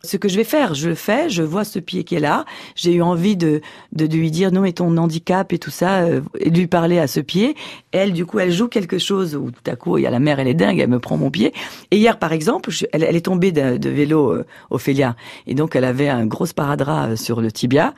ce 0.04 0.18
que 0.18 0.30
je 0.30 0.38
vais 0.38 0.44
faire. 0.44 0.74
Je 0.74 0.90
le 0.90 0.96
fais, 0.96 1.30
je 1.30 1.44
vois 1.44 1.64
ce 1.64 1.80
pied 1.80 2.04
qui 2.04 2.16
est 2.16 2.20
là. 2.20 2.46
J'ai 2.76 2.94
eu 2.94 3.02
envie 3.02 3.36
de, 3.38 3.62
de, 3.94 4.06
lui 4.06 4.32
dire 4.32 4.52
non, 4.52 4.62
mais 4.62 4.74
ton 4.74 4.96
handicap 4.98 5.54
et 5.54 5.60
tout 5.60 5.72
ça, 5.72 6.02
euh, 6.02 6.22
et 6.40 6.50
de 6.50 6.58
lui 6.58 6.68
parler 6.68 7.00
à 7.00 7.08
ce 7.08 7.20
pied. 7.20 7.56
Elle, 7.92 8.14
du 8.14 8.26
coup, 8.26 8.40
elle 8.40 8.52
joue 8.52 8.68
quelque 8.68 8.98
chose 8.98 9.36
où 9.36 9.52
tout 9.52 9.72
à 9.72 9.76
coup, 9.76 9.98
il 9.98 10.04
y 10.04 10.08
a 10.08 10.12
la 10.12 10.20
mère, 10.20 10.40
elle 10.40 10.48
est 10.48 10.54
dingue, 10.54 10.80
elle 10.80 10.90
me 10.90 11.00
prend 11.00 11.18
mon 11.18 11.32
pied. 11.32 11.54
Et 11.92 11.98
hier, 11.98 12.18
par 12.20 12.34
exemple, 12.34 12.72
elle 12.92 13.16
est 13.16 13.26
tombée 13.26 13.52
de, 13.52 13.78
de 13.78 13.90
vélo, 13.90 14.32
euh, 14.32 14.46
Ophélia. 14.70 15.16
Et 15.48 15.54
donc, 15.54 15.76
elle 15.76 15.86
avait 15.86 16.10
un 16.10 16.26
gros 16.26 16.46
sparadrap 16.46 17.12
euh, 17.12 17.16
sur 17.16 17.42
le 17.42 17.52
tibia. 17.52 17.94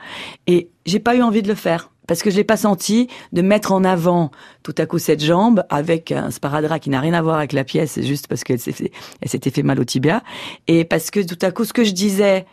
Et 0.46 0.68
j'ai 0.86 0.98
pas 0.98 1.14
eu 1.14 1.22
envie 1.22 1.42
de 1.42 1.48
le 1.48 1.54
faire. 1.54 1.90
Parce 2.06 2.22
que 2.22 2.30
je 2.30 2.36
l'ai 2.36 2.44
pas 2.44 2.56
senti 2.56 3.08
de 3.32 3.42
mettre 3.42 3.72
en 3.72 3.84
avant 3.84 4.30
tout 4.62 4.74
à 4.78 4.86
coup 4.86 4.98
cette 4.98 5.22
jambe 5.22 5.64
avec 5.70 6.12
un 6.12 6.30
sparadrap 6.30 6.80
qui 6.80 6.90
n'a 6.90 7.00
rien 7.00 7.14
à 7.14 7.22
voir 7.22 7.38
avec 7.38 7.52
la 7.52 7.64
pièce, 7.64 8.00
juste 8.02 8.26
parce 8.26 8.44
qu'elle 8.44 8.60
s'était 8.60 9.50
fait 9.50 9.62
mal 9.62 9.80
au 9.80 9.84
tibia. 9.84 10.22
Et 10.66 10.84
parce 10.84 11.10
que 11.10 11.20
tout 11.20 11.38
à 11.42 11.50
coup, 11.50 11.64
ce 11.64 11.72
que 11.72 11.84
je 11.84 11.92
disais, 11.92 12.46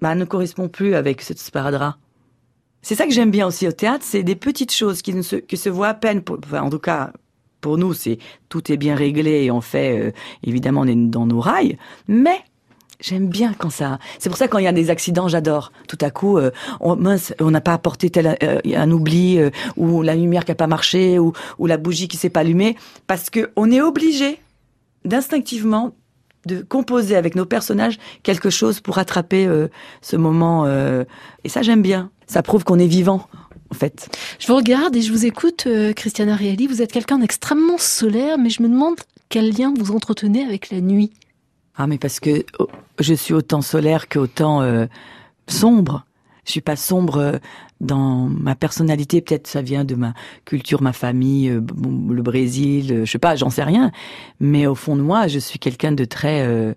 bah, 0.00 0.14
ne 0.14 0.24
correspond 0.24 0.68
plus 0.68 0.94
avec 0.94 1.22
ce 1.22 1.34
sparadrap. 1.34 1.96
C'est 2.82 2.96
ça 2.96 3.06
que 3.06 3.12
j'aime 3.12 3.30
bien 3.30 3.46
aussi 3.46 3.68
au 3.68 3.72
théâtre, 3.72 4.04
c'est 4.06 4.24
des 4.24 4.34
petites 4.34 4.72
choses 4.72 5.02
qui 5.02 5.14
ne 5.14 5.22
se, 5.22 5.36
qui 5.36 5.56
se 5.56 5.68
voient 5.68 5.88
à 5.88 5.94
peine. 5.94 6.22
En 6.52 6.68
tout 6.68 6.80
cas, 6.80 7.12
pour 7.60 7.78
nous, 7.78 7.94
c'est 7.94 8.18
tout 8.48 8.72
est 8.72 8.76
bien 8.76 8.96
réglé 8.96 9.44
et 9.44 9.50
on 9.52 9.60
fait, 9.60 9.98
euh, 9.98 10.12
évidemment, 10.42 10.80
on 10.80 10.86
est 10.86 10.96
dans 10.96 11.26
nos 11.26 11.40
rails. 11.40 11.78
Mais 12.08 12.40
J'aime 13.00 13.28
bien 13.28 13.52
quand 13.56 13.70
ça. 13.70 13.98
C'est 14.18 14.28
pour 14.28 14.38
ça 14.38 14.46
quand 14.46 14.58
il 14.58 14.64
y 14.64 14.68
a 14.68 14.72
des 14.72 14.90
accidents, 14.90 15.26
j'adore. 15.26 15.72
Tout 15.88 15.98
à 16.00 16.10
coup, 16.10 16.38
euh, 16.38 16.50
on 16.80 16.96
n'a 17.50 17.60
pas 17.60 17.72
apporté 17.72 18.10
tel 18.10 18.38
euh, 18.42 18.60
un 18.64 18.90
oubli 18.90 19.38
euh, 19.38 19.50
ou 19.76 20.02
la 20.02 20.14
lumière 20.14 20.44
qui 20.44 20.52
a 20.52 20.54
pas 20.54 20.68
marché 20.68 21.18
ou, 21.18 21.32
la 21.58 21.76
bougie 21.76 22.06
qui 22.06 22.16
s'est 22.16 22.30
pas 22.30 22.40
allumée, 22.40 22.76
parce 23.06 23.30
que 23.30 23.50
on 23.56 23.70
est 23.70 23.80
obligé 23.80 24.40
d'instinctivement 25.04 25.94
de 26.46 26.60
composer 26.60 27.16
avec 27.16 27.34
nos 27.34 27.46
personnages 27.46 27.98
quelque 28.22 28.50
chose 28.50 28.80
pour 28.80 28.98
attraper 28.98 29.48
ce 30.00 30.16
moment. 30.16 30.66
et 30.66 31.48
ça, 31.48 31.62
j'aime 31.62 31.82
bien. 31.82 32.10
Ça 32.26 32.42
prouve 32.42 32.64
qu'on 32.64 32.80
est 32.80 32.86
vivant, 32.86 33.28
en 33.70 33.74
fait. 33.74 34.08
Je 34.40 34.48
vous 34.48 34.56
regarde 34.56 34.94
et 34.96 35.02
je 35.02 35.12
vous 35.12 35.24
écoute, 35.24 35.68
Christiana 35.94 36.34
Reali. 36.34 36.66
Vous 36.66 36.82
êtes 36.82 36.92
quelqu'un 36.92 37.18
d'extrêmement 37.18 37.78
solaire, 37.78 38.38
mais 38.38 38.50
je 38.50 38.62
me 38.62 38.68
demande 38.68 38.96
quel 39.28 39.50
lien 39.56 39.72
vous 39.78 39.92
entretenez 39.92 40.44
avec 40.44 40.70
la 40.70 40.80
nuit. 40.80 41.12
Ah, 41.76 41.86
mais 41.86 41.98
parce 41.98 42.20
que 42.20 42.44
oh, 42.58 42.68
je 42.98 43.14
suis 43.14 43.34
autant 43.34 43.62
solaire 43.62 44.08
qu'autant 44.08 44.62
euh, 44.62 44.86
sombre. 45.48 46.04
Je 46.44 46.50
suis 46.50 46.60
pas 46.60 46.76
sombre 46.76 47.16
euh, 47.18 47.38
dans 47.80 48.28
ma 48.28 48.54
personnalité. 48.54 49.20
Peut-être 49.20 49.46
ça 49.46 49.62
vient 49.62 49.84
de 49.84 49.94
ma 49.94 50.14
culture, 50.44 50.82
ma 50.82 50.92
famille, 50.92 51.48
euh, 51.48 51.60
le 52.10 52.22
Brésil, 52.22 52.92
euh, 52.92 53.04
je 53.04 53.10
sais 53.10 53.18
pas, 53.18 53.36
j'en 53.36 53.50
sais 53.50 53.64
rien. 53.64 53.90
Mais 54.40 54.66
au 54.66 54.74
fond 54.74 54.96
de 54.96 55.02
moi, 55.02 55.28
je 55.28 55.38
suis 55.38 55.58
quelqu'un 55.58 55.92
de 55.92 56.04
très, 56.04 56.46
euh, 56.46 56.74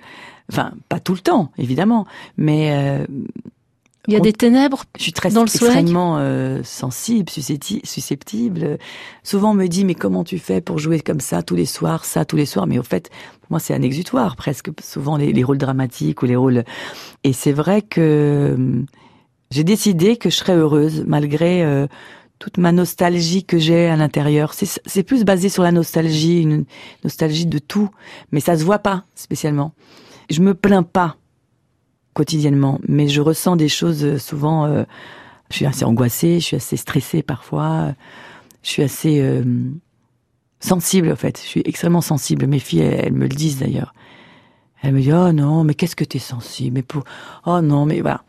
enfin, 0.52 0.72
pas 0.88 1.00
tout 1.00 1.14
le 1.14 1.20
temps, 1.20 1.52
évidemment, 1.58 2.06
mais 2.38 2.72
euh, 2.74 3.06
Il 4.08 4.14
y 4.14 4.18
a 4.18 4.20
des 4.20 4.34
ténèbres 4.34 4.84
je 4.98 5.04
suis 5.04 5.14
très 5.14 5.30
dans 5.32 5.42
le 5.42 5.48
soleil 5.48 5.76
extrêmement 5.78 6.18
euh, 6.20 6.62
sensible, 6.64 7.30
suscepti- 7.30 7.86
susceptible. 7.86 8.78
Souvent 9.24 9.52
on 9.52 9.56
me 9.56 9.68
dit 9.68 9.86
mais 9.86 9.96
comment 9.96 10.24
tu 10.24 10.38
fais 10.40 10.62
pour 10.62 10.80
jouer 10.80 11.00
comme 11.00 11.20
ça 11.20 11.44
tous 11.44 11.56
les 11.56 11.66
soirs, 11.66 12.06
ça 12.06 12.26
tous 12.26 12.36
les 12.36 12.46
soirs? 12.46 12.68
Mais 12.68 12.78
au 12.78 12.84
fait, 12.84 13.10
pour 13.42 13.52
moi 13.52 13.60
c'est 13.60 13.74
un 13.74 13.82
exutoire 13.82 14.36
presque. 14.36 14.70
Souvent 14.82 15.18
les, 15.18 15.34
les 15.34 15.44
rôles 15.44 15.58
dramatiques 15.58 16.22
ou 16.22 16.26
les 16.26 16.36
rôles. 16.36 16.64
Et 17.24 17.34
c'est 17.34 17.52
vrai 17.52 17.82
que 17.82 18.56
euh, 18.58 18.84
j'ai 19.52 19.64
décidé 19.64 20.18
que 20.18 20.30
je 20.30 20.36
serais 20.36 20.56
heureuse 20.56 21.04
malgré 21.08 21.64
euh, 21.64 21.88
toute 22.38 22.58
ma 22.58 22.72
nostalgie 22.72 23.44
que 23.44 23.58
j'ai 23.58 23.88
à 23.88 23.96
l'intérieur. 23.96 24.54
C'est 24.54 24.82
c'est 24.86 25.04
plus 25.04 25.24
basé 25.24 25.50
sur 25.50 25.64
la 25.64 25.72
nostalgie, 25.72 26.42
une 26.42 26.66
nostalgie 27.04 27.46
de 27.46 27.60
tout, 27.60 27.90
mais 28.32 28.40
ça 28.40 28.58
se 28.58 28.64
voit 28.64 28.80
pas 28.80 29.06
spécialement. 29.16 29.74
Je 30.30 30.42
me 30.42 30.54
plains 30.54 30.84
pas 30.84 31.18
quotidiennement, 32.16 32.80
mais 32.88 33.08
je 33.08 33.22
ressens 33.22 33.58
des 33.58 33.70
choses 33.70 34.04
euh, 34.04 34.18
souvent. 34.18 34.66
euh, 34.66 34.84
je 35.52 35.58
suis 35.58 35.66
assez 35.68 35.86
angoissée, 35.86 36.40
je 36.40 36.46
suis 36.46 36.56
assez 36.56 36.76
stressée 36.78 37.22
parfois, 37.22 37.94
je 38.64 38.70
suis 38.70 38.82
assez 38.82 39.22
euh, 39.22 39.44
sensible 40.60 41.12
en 41.12 41.16
fait. 41.16 41.40
Je 41.40 41.48
suis 41.48 41.62
extrêmement 41.66 42.02
sensible. 42.02 42.48
Mes 42.48 42.58
filles, 42.58 42.80
elles, 42.80 43.06
elles 43.06 43.14
me 43.14 43.28
le 43.28 43.36
disent 43.36 43.60
d'ailleurs. 43.60 43.94
Elles 44.82 44.94
me 44.94 45.02
disent 45.02 45.14
oh 45.14 45.32
non, 45.34 45.64
mais 45.64 45.76
qu'est-ce 45.76 45.96
que 45.96 46.04
t'es 46.04 46.18
sensible? 46.20 46.74
Mais 46.74 46.82
pour 46.82 47.04
oh 47.46 47.62
non, 47.62 47.86
mais 47.86 48.02
voilà. 48.02 48.24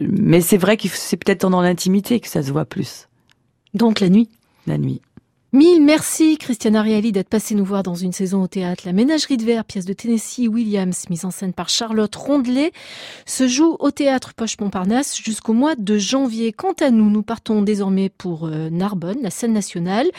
Mais 0.00 0.40
c'est 0.40 0.58
vrai 0.58 0.76
que 0.76 0.86
c'est 0.88 1.16
peut-être 1.16 1.48
dans 1.48 1.60
l'intimité 1.60 2.20
que 2.20 2.28
ça 2.28 2.42
se 2.42 2.52
voit 2.52 2.66
plus. 2.66 3.08
Donc 3.74 3.98
la 3.98 4.08
nuit? 4.08 4.28
La 4.68 4.78
nuit. 4.78 5.00
Mille 5.54 5.84
merci 5.84 6.36
Christiane 6.36 6.74
Ariely 6.74 7.12
d'être 7.12 7.28
passée 7.28 7.54
nous 7.54 7.64
voir 7.64 7.84
dans 7.84 7.94
une 7.94 8.12
saison 8.12 8.42
au 8.42 8.48
théâtre. 8.48 8.82
La 8.86 8.92
Ménagerie 8.92 9.36
de 9.36 9.44
verre, 9.44 9.64
pièce 9.64 9.84
de 9.84 9.92
Tennessee 9.92 10.48
Williams, 10.48 11.04
mise 11.10 11.24
en 11.24 11.30
scène 11.30 11.52
par 11.52 11.68
Charlotte 11.68 12.12
Rondelet, 12.12 12.72
se 13.24 13.46
joue 13.46 13.76
au 13.78 13.92
théâtre 13.92 14.34
Poche 14.34 14.58
Montparnasse 14.58 15.16
jusqu'au 15.16 15.52
mois 15.52 15.76
de 15.76 15.96
janvier. 15.96 16.52
Quant 16.52 16.74
à 16.80 16.90
nous, 16.90 17.08
nous 17.08 17.22
partons 17.22 17.62
désormais 17.62 18.08
pour 18.08 18.46
euh, 18.46 18.68
Narbonne, 18.68 19.18
la 19.22 19.30
scène 19.30 19.52
nationale, 19.52 20.10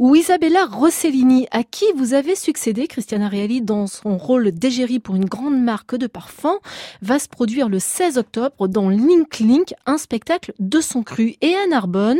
où 0.00 0.16
Isabella 0.16 0.66
Rossellini, 0.66 1.46
à 1.52 1.62
qui 1.62 1.84
vous 1.94 2.12
avez 2.12 2.34
succédé, 2.34 2.88
Christiane 2.88 3.22
Ariely, 3.22 3.62
dans 3.62 3.86
son 3.86 4.18
rôle 4.18 4.50
d'égérie 4.50 4.98
pour 4.98 5.14
une 5.14 5.26
grande 5.26 5.62
marque 5.62 5.94
de 5.94 6.08
parfums, 6.08 6.58
va 7.02 7.20
se 7.20 7.28
produire 7.28 7.68
le 7.68 7.78
16 7.78 8.18
octobre 8.18 8.66
dans 8.66 8.88
Link 8.88 9.38
Link, 9.38 9.74
un 9.86 9.96
spectacle 9.96 10.52
de 10.58 10.80
son 10.80 11.04
cru. 11.04 11.36
Et 11.40 11.54
à 11.54 11.68
Narbonne, 11.68 12.18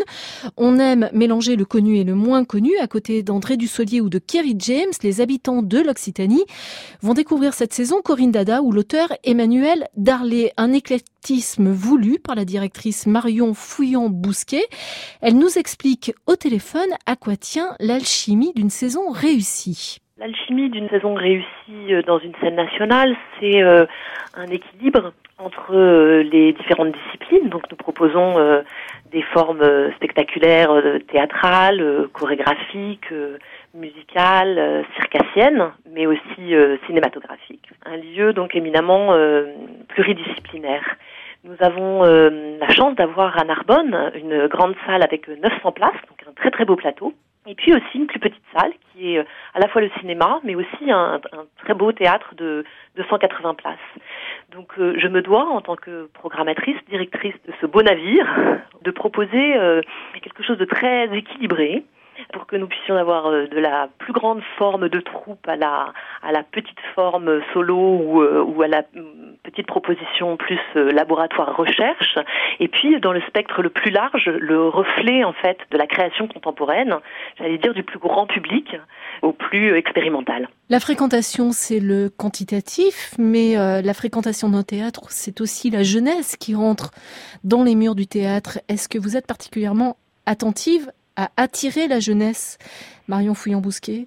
on 0.57 0.79
aime 0.79 1.11
mélanger 1.13 1.57
le 1.57 1.65
connu 1.65 1.97
et 1.97 2.05
le 2.05 2.15
moins 2.15 2.45
connu. 2.53 2.77
À 2.83 2.87
côté 2.87 3.23
d'André 3.23 3.57
Dussolier 3.57 4.03
ou 4.03 4.11
de 4.11 4.19
Kerry 4.19 4.55
James, 4.59 4.93
les 5.03 5.23
habitants 5.23 5.63
de 5.63 5.79
l'Occitanie 5.79 6.45
vont 7.01 7.15
découvrir 7.15 7.55
cette 7.55 7.73
saison 7.73 8.03
Corinne 8.05 8.31
Dada 8.31 8.61
ou 8.61 8.73
l'auteur 8.73 9.09
Emmanuel 9.25 9.87
Darlé, 9.97 10.51
un 10.59 10.75
éclectisme 10.75 11.71
voulu 11.71 12.19
par 12.19 12.35
la 12.35 12.45
directrice 12.45 13.07
Marion 13.07 13.55
Fouillon-Bousquet. 13.55 14.67
Elle 15.23 15.39
nous 15.39 15.59
explique 15.59 16.13
au 16.27 16.37
téléphone 16.37 16.91
à 17.07 17.17
quoi 17.17 17.37
tient 17.37 17.71
l'alchimie 17.81 18.53
d'une 18.55 18.69
saison 18.69 19.11
réussie. 19.11 20.03
L'alchimie 20.19 20.69
d'une 20.69 20.91
saison 20.91 21.15
réussie 21.15 21.47
euh, 21.89 22.03
dans 22.03 22.19
une 22.19 22.35
scène 22.43 22.57
nationale, 22.57 23.17
c'est 23.41 23.63
euh, 23.63 23.87
un 24.37 24.47
équilibre 24.49 25.15
entre 25.39 25.75
euh, 25.75 26.23
les 26.23 26.53
différentes 26.53 26.95
disciplines. 27.07 27.49
Donc 27.49 27.63
nous 27.71 27.79
proposons 27.79 28.35
des 29.13 29.23
formes 29.23 29.63
euh, 29.63 29.93
spectaculaires, 29.93 30.71
euh, 30.71 30.99
théâtrales, 30.99 31.81
euh, 31.81 32.09
chorégraphiques, 32.13 33.13
musicales, 33.75 34.85
circassiennes, 34.97 35.71
mais 35.91 36.07
aussi 36.07 36.55
cinématographiques. 36.87 37.71
Un 37.87 37.97
lieu 37.97 38.35
donc 38.35 38.55
éminemment 38.55 39.17
pluridisciplinaire. 39.89 40.85
Nous 41.45 41.57
avons 41.61 42.03
la 42.03 42.69
chance 42.69 42.95
d'avoir 42.95 43.37
à 43.39 43.45
Narbonne 43.45 44.13
une 44.15 44.47
grande 44.47 44.75
salle 44.87 45.03
avec 45.03 45.29
euh, 45.29 45.37
900 45.43 45.73
places, 45.73 45.91
donc 46.09 46.23
un 46.29 46.33
très 46.35 46.51
très 46.51 46.65
beau 46.65 46.77
plateau. 46.77 47.15
Et 47.47 47.57
puis 47.57 47.73
aussi 47.73 47.99
une 47.99 48.07
plus 48.07 48.21
petite 48.21 48.43
salle 48.57 48.73
qui 48.93 49.15
est 49.15 49.19
euh, 49.19 49.25
à 49.55 49.59
la 49.59 49.69
fois 49.69 49.81
le 49.81 49.91
cinéma, 50.01 50.41
mais 50.45 50.55
aussi 50.55 50.91
un, 50.91 51.21
très 51.59 51.75
beau 51.75 51.91
théâtre 51.91 52.35
de 52.37 52.65
280 52.97 53.55
places. 53.55 53.79
Donc 54.53 54.79
euh, 54.79 54.95
je 54.99 55.09
me 55.09 55.23
dois, 55.23 55.49
en 55.49 55.61
tant 55.61 55.75
que 55.75 56.09
programmatrice, 56.15 56.77
directrice 56.89 57.35
de 57.47 57.53
ce 57.61 57.67
beau 57.67 57.83
navire, 57.83 58.27
de 58.83 58.91
proposer 58.93 59.57
euh, 59.57 59.81
quelque 60.23 60.45
chose 60.45 60.59
de 60.59 60.65
très 60.65 61.07
équilibré 61.17 61.85
pour 62.33 62.47
que 62.47 62.57
nous 62.57 62.67
puissions 62.67 62.97
avoir 62.97 63.27
euh, 63.27 63.47
de 63.47 63.59
la 63.59 63.89
plus 63.99 64.13
grande 64.13 64.41
forme 64.59 64.89
de 64.89 65.01
troupe 65.01 65.47
à 65.49 65.57
la, 65.57 65.93
petite 66.51 66.79
forme 66.95 67.41
solo 67.53 67.77
ou, 67.77 68.23
euh, 68.23 68.63
à 68.63 68.69
la 68.69 68.83
mm, 68.83 69.37
petite 69.43 69.67
proposition 69.67 70.37
plus 70.37 70.61
euh, 70.77 70.93
laboratoire 70.93 71.57
recherche. 71.57 72.19
Et 72.61 72.69
puis 72.69 73.01
dans 73.01 73.13
le 73.13 73.21
spectre 73.23 73.63
le 73.63 73.71
plus 73.71 73.91
large, 73.91 74.29
le 74.39 74.69
reflet 74.69 75.25
en 75.25 75.33
fait 75.33 75.59
de 75.71 75.79
la 75.79 75.87
création 75.87 76.29
contemporaine, 76.29 76.97
j'allais 77.39 77.59
dire 77.59 77.75
du 77.75 77.83
plus 77.83 77.99
grand 77.99 78.27
public 78.27 78.77
au 79.23 79.33
plus 79.33 79.77
expérimental. 79.77 80.49
La 80.69 80.81
fréquentation, 80.81 81.53
c'est 81.53 81.81
le 81.81 82.09
quantitatif, 82.09 83.15
mais 83.19 83.55
la 83.55 83.95
fréquentation 83.95 84.49
d'un 84.49 84.63
théâtre, 84.63 85.07
c'est 85.11 85.41
aussi 85.41 85.71
la 85.71 85.83
jeunesse 85.83 86.37
qui 86.37 86.55
rentre 86.55 86.91
dans 87.45 87.63
les 87.63 87.75
murs 87.75 87.95
du 87.95 88.07
théâtre. 88.07 88.59
Est-ce 88.69 88.89
que 88.89 88.99
vous 88.99 89.17
êtes 89.17 89.27
particulièrement 89.27 89.97
attentive 90.27 90.91
à 91.17 91.31
attirer 91.37 91.89
la 91.89 92.01
jeunesse, 92.01 92.59
Marion 93.09 93.35
Fouillon-Bousquet 93.35 94.07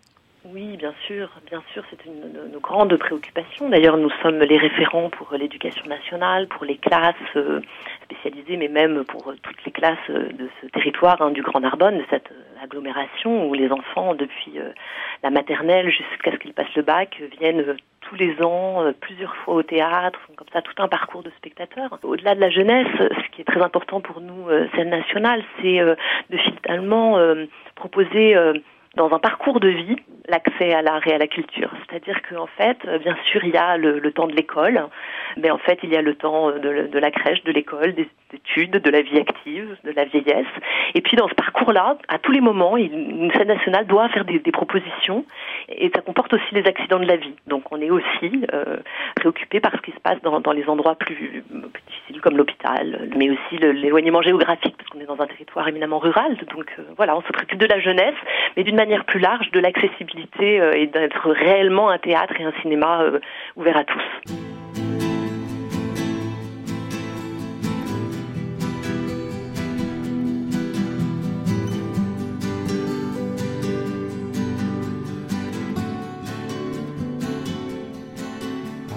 Oui, 0.53 0.77
bien 0.77 0.93
sûr, 1.07 1.27
bien 1.49 1.63
sûr, 1.73 1.83
c'est 1.89 2.05
une 2.05 2.31
de 2.31 2.47
nos 2.53 2.59
grandes 2.59 2.95
préoccupations. 2.97 3.67
D'ailleurs, 3.67 3.97
nous 3.97 4.11
sommes 4.21 4.37
les 4.37 4.57
référents 4.57 5.09
pour 5.09 5.33
l'éducation 5.33 5.83
nationale, 5.87 6.47
pour 6.47 6.65
les 6.65 6.77
classes 6.77 7.15
euh, 7.35 7.61
spécialisées, 8.03 8.55
mais 8.55 8.67
même 8.67 9.03
pour 9.05 9.33
toutes 9.41 9.65
les 9.65 9.71
classes 9.71 10.07
de 10.07 10.47
ce 10.61 10.67
territoire 10.67 11.19
hein, 11.19 11.31
du 11.31 11.41
Grand 11.41 11.61
Narbonne, 11.61 11.97
de 11.97 12.05
cette 12.11 12.31
euh, 12.31 12.63
agglomération 12.63 13.49
où 13.49 13.55
les 13.55 13.71
enfants, 13.71 14.13
depuis 14.13 14.59
euh, 14.59 14.69
la 15.23 15.31
maternelle 15.31 15.89
jusqu'à 15.89 16.31
ce 16.31 16.37
qu'ils 16.37 16.53
passent 16.53 16.75
le 16.75 16.83
bac, 16.83 17.19
viennent 17.39 17.75
tous 18.01 18.15
les 18.15 18.39
ans, 18.43 18.93
plusieurs 19.01 19.35
fois 19.37 19.55
au 19.55 19.63
théâtre, 19.63 20.19
comme 20.35 20.47
ça 20.53 20.61
tout 20.61 20.75
un 20.77 20.87
parcours 20.87 21.23
de 21.23 21.31
spectateurs. 21.37 21.97
Au-delà 22.03 22.35
de 22.35 22.39
la 22.39 22.51
jeunesse, 22.51 22.85
ce 22.99 23.31
qui 23.31 23.41
est 23.41 23.45
très 23.45 23.63
important 23.63 23.99
pour 23.99 24.21
nous, 24.21 24.45
scène 24.75 24.91
nationale, 24.91 25.43
c'est 25.59 25.79
de 25.79 26.37
finalement 26.37 27.17
proposer 27.73 28.35
dans 28.95 29.13
un 29.13 29.19
parcours 29.19 29.59
de 29.59 29.69
vie 29.69 29.97
l'accès 30.27 30.73
à 30.73 30.81
l'art 30.81 31.05
et 31.07 31.13
à 31.13 31.17
la 31.17 31.27
culture. 31.27 31.71
C'est-à-dire 31.87 32.19
qu'en 32.27 32.47
fait, 32.47 32.77
euh, 32.87 32.97
bien 32.97 33.15
sûr, 33.31 33.43
il 33.43 33.53
y 33.53 33.57
a 33.57 33.77
le, 33.77 34.11
temps 34.11 34.27
de 34.27 34.35
l'école, 34.35 34.87
mais 35.37 35.51
en 35.51 35.57
fait, 35.57 35.79
il 35.83 35.91
y 35.91 35.97
a 35.97 36.01
le 36.01 36.15
temps 36.15 36.49
euh, 36.49 36.87
de, 36.87 36.99
la 36.99 37.11
crèche, 37.11 37.43
de 37.43 37.51
l'école, 37.51 37.93
des 37.93 38.07
études, 38.33 38.71
de 38.71 38.89
la 38.89 39.01
vie 39.01 39.19
active, 39.19 39.77
de 39.83 39.91
la 39.91 40.05
vieillesse. 40.05 40.47
Et 40.93 41.01
puis, 41.01 41.15
dans 41.15 41.27
ce 41.27 41.35
parcours-là, 41.35 41.97
à 42.07 42.17
tous 42.17 42.31
les 42.31 42.41
moments, 42.41 42.77
une 42.77 43.31
scène 43.33 43.47
nationale 43.47 43.85
doit 43.85 44.09
faire 44.09 44.25
des, 44.25 44.39
propositions, 44.51 45.25
et 45.69 45.91
ça 45.93 46.01
comporte 46.01 46.33
aussi 46.33 46.53
les 46.53 46.65
accidents 46.65 46.99
de 46.99 47.05
la 47.05 47.17
vie. 47.17 47.35
Donc, 47.47 47.71
on 47.71 47.81
est 47.81 47.89
aussi 47.89 48.45
euh, 48.53 48.77
préoccupé 49.15 49.59
par 49.59 49.73
ce 49.73 49.81
qui 49.81 49.91
se 49.91 49.99
passe 49.99 50.21
dans, 50.21 50.51
les 50.53 50.67
endroits 50.67 50.95
plus, 50.95 51.15
plus 51.15 51.83
difficiles, 51.87 52.21
comme 52.21 52.37
l'hôpital, 52.37 53.09
mais 53.15 53.29
aussi 53.29 53.57
l'éloignement 53.57 54.21
géographique, 54.21 54.75
parce 54.77 54.89
qu'on 54.89 54.99
est 54.99 55.05
dans 55.05 55.21
un 55.21 55.27
territoire 55.27 55.67
éminemment 55.67 55.99
rural. 55.99 56.37
Donc, 56.55 56.73
voilà, 56.97 57.15
on 57.15 57.21
se 57.21 57.31
préoccupe 57.31 57.59
de 57.59 57.67
la 57.67 57.79
jeunesse, 57.79 58.15
mais 58.55 58.63
d'une 58.63 58.75
manière 58.75 58.84
plus 59.05 59.19
large, 59.19 59.51
de 59.51 59.59
l'accessibilité 59.59 60.59
euh, 60.59 60.73
et 60.73 60.87
d'être 60.87 61.31
réellement 61.31 61.89
un 61.89 61.97
théâtre 61.97 62.33
et 62.39 62.43
un 62.43 62.53
cinéma 62.61 63.01
euh, 63.01 63.19
ouvert 63.55 63.77
à 63.77 63.83
tous. 63.83 64.01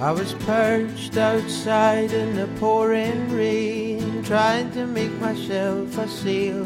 I 0.00 0.12
was 0.12 0.32
perched 0.46 1.18
outside 1.18 2.12
in 2.12 2.36
the 2.36 2.46
pouring 2.60 3.30
rain, 3.30 4.22
trying 4.22 4.70
to 4.70 4.86
make 4.86 5.12
myself 5.20 5.98
a 5.98 6.06
sail. 6.08 6.64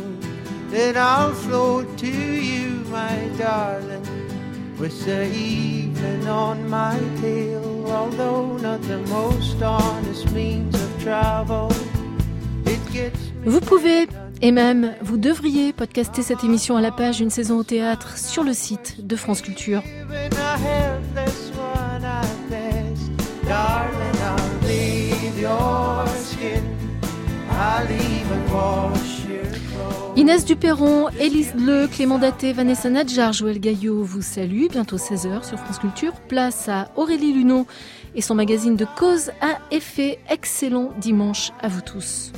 Then 0.68 0.98
I'll 0.98 1.32
float 1.32 1.96
to 1.98 2.08
you, 2.08 2.81
my 2.92 3.28
darling, 3.38 4.04
with 4.78 5.04
the 5.06 5.24
evening 5.34 6.28
on 6.28 6.68
my 6.68 6.98
tail. 7.22 7.86
Although 7.88 8.58
not 8.58 8.82
the 8.82 8.98
most 9.08 9.60
honest 9.62 10.30
means 10.32 10.74
of 10.74 11.02
travel, 11.02 11.70
it 12.66 12.80
gets 12.92 13.32
me 13.42 13.50
Vous 13.50 13.60
pouvez, 13.60 14.06
et 14.42 14.52
même 14.52 14.94
vous 15.00 15.16
devriez 15.16 15.72
podcaster 15.72 16.22
cette 16.22 16.44
émission 16.44 16.76
à 16.76 16.82
la 16.82 16.90
page 16.90 17.20
Une 17.20 17.30
saison 17.30 17.58
au 17.58 17.64
théâtre 17.64 18.18
sur 18.18 18.44
le 18.44 18.52
site 18.52 19.06
de 19.06 19.16
France 19.16 19.40
Culture. 19.40 19.82
Inès 30.22 30.44
Duperron, 30.44 31.08
Élise 31.18 31.52
Leu, 31.56 31.88
Clément 31.88 32.16
Daté, 32.16 32.52
Vanessa 32.52 32.88
Nadjar, 32.88 33.32
Joël 33.32 33.58
Gaillot 33.58 34.04
vous 34.04 34.22
salue. 34.22 34.66
Bientôt 34.70 34.96
16h 34.96 35.44
sur 35.44 35.58
France 35.58 35.80
Culture. 35.80 36.12
Place 36.28 36.68
à 36.68 36.92
Aurélie 36.94 37.32
Luneau 37.32 37.66
et 38.14 38.20
son 38.20 38.36
magazine 38.36 38.76
de 38.76 38.86
cause 38.96 39.32
à 39.40 39.58
effet. 39.72 40.20
Excellent 40.30 40.92
dimanche 40.96 41.50
à 41.60 41.66
vous 41.66 41.80
tous. 41.80 42.30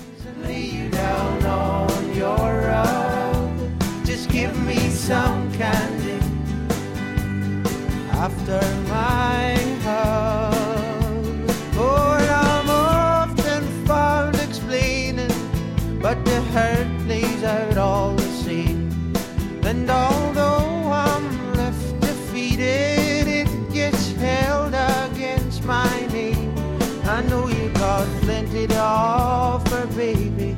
Baby, 30.12 30.54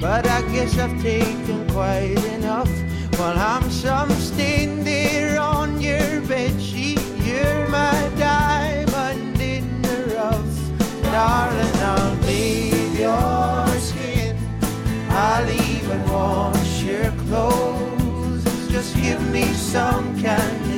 but 0.00 0.24
I 0.28 0.42
guess 0.52 0.78
I've 0.78 0.96
taken 1.02 1.68
quite 1.70 2.22
enough. 2.36 2.70
While 3.18 3.38
I'm 3.52 3.68
some 3.70 4.10
stain 4.28 4.84
there 4.84 5.40
on 5.40 5.80
your 5.80 6.20
bed 6.32 6.54
sheet, 6.60 7.02
you're 7.26 7.66
my 7.68 7.98
diamond 8.16 9.40
in 9.40 9.66
the 9.82 9.98
rough, 10.14 10.54
darling. 11.02 11.76
I'll 11.92 12.14
leave 12.30 12.94
your 13.06 13.66
skin. 13.88 14.36
I'll 15.26 15.50
even 15.70 16.00
wash 16.08 16.82
your 16.84 17.10
clothes. 17.22 18.44
Just 18.70 18.94
give 18.94 19.20
me 19.32 19.46
some 19.74 20.04
candy. 20.22 20.70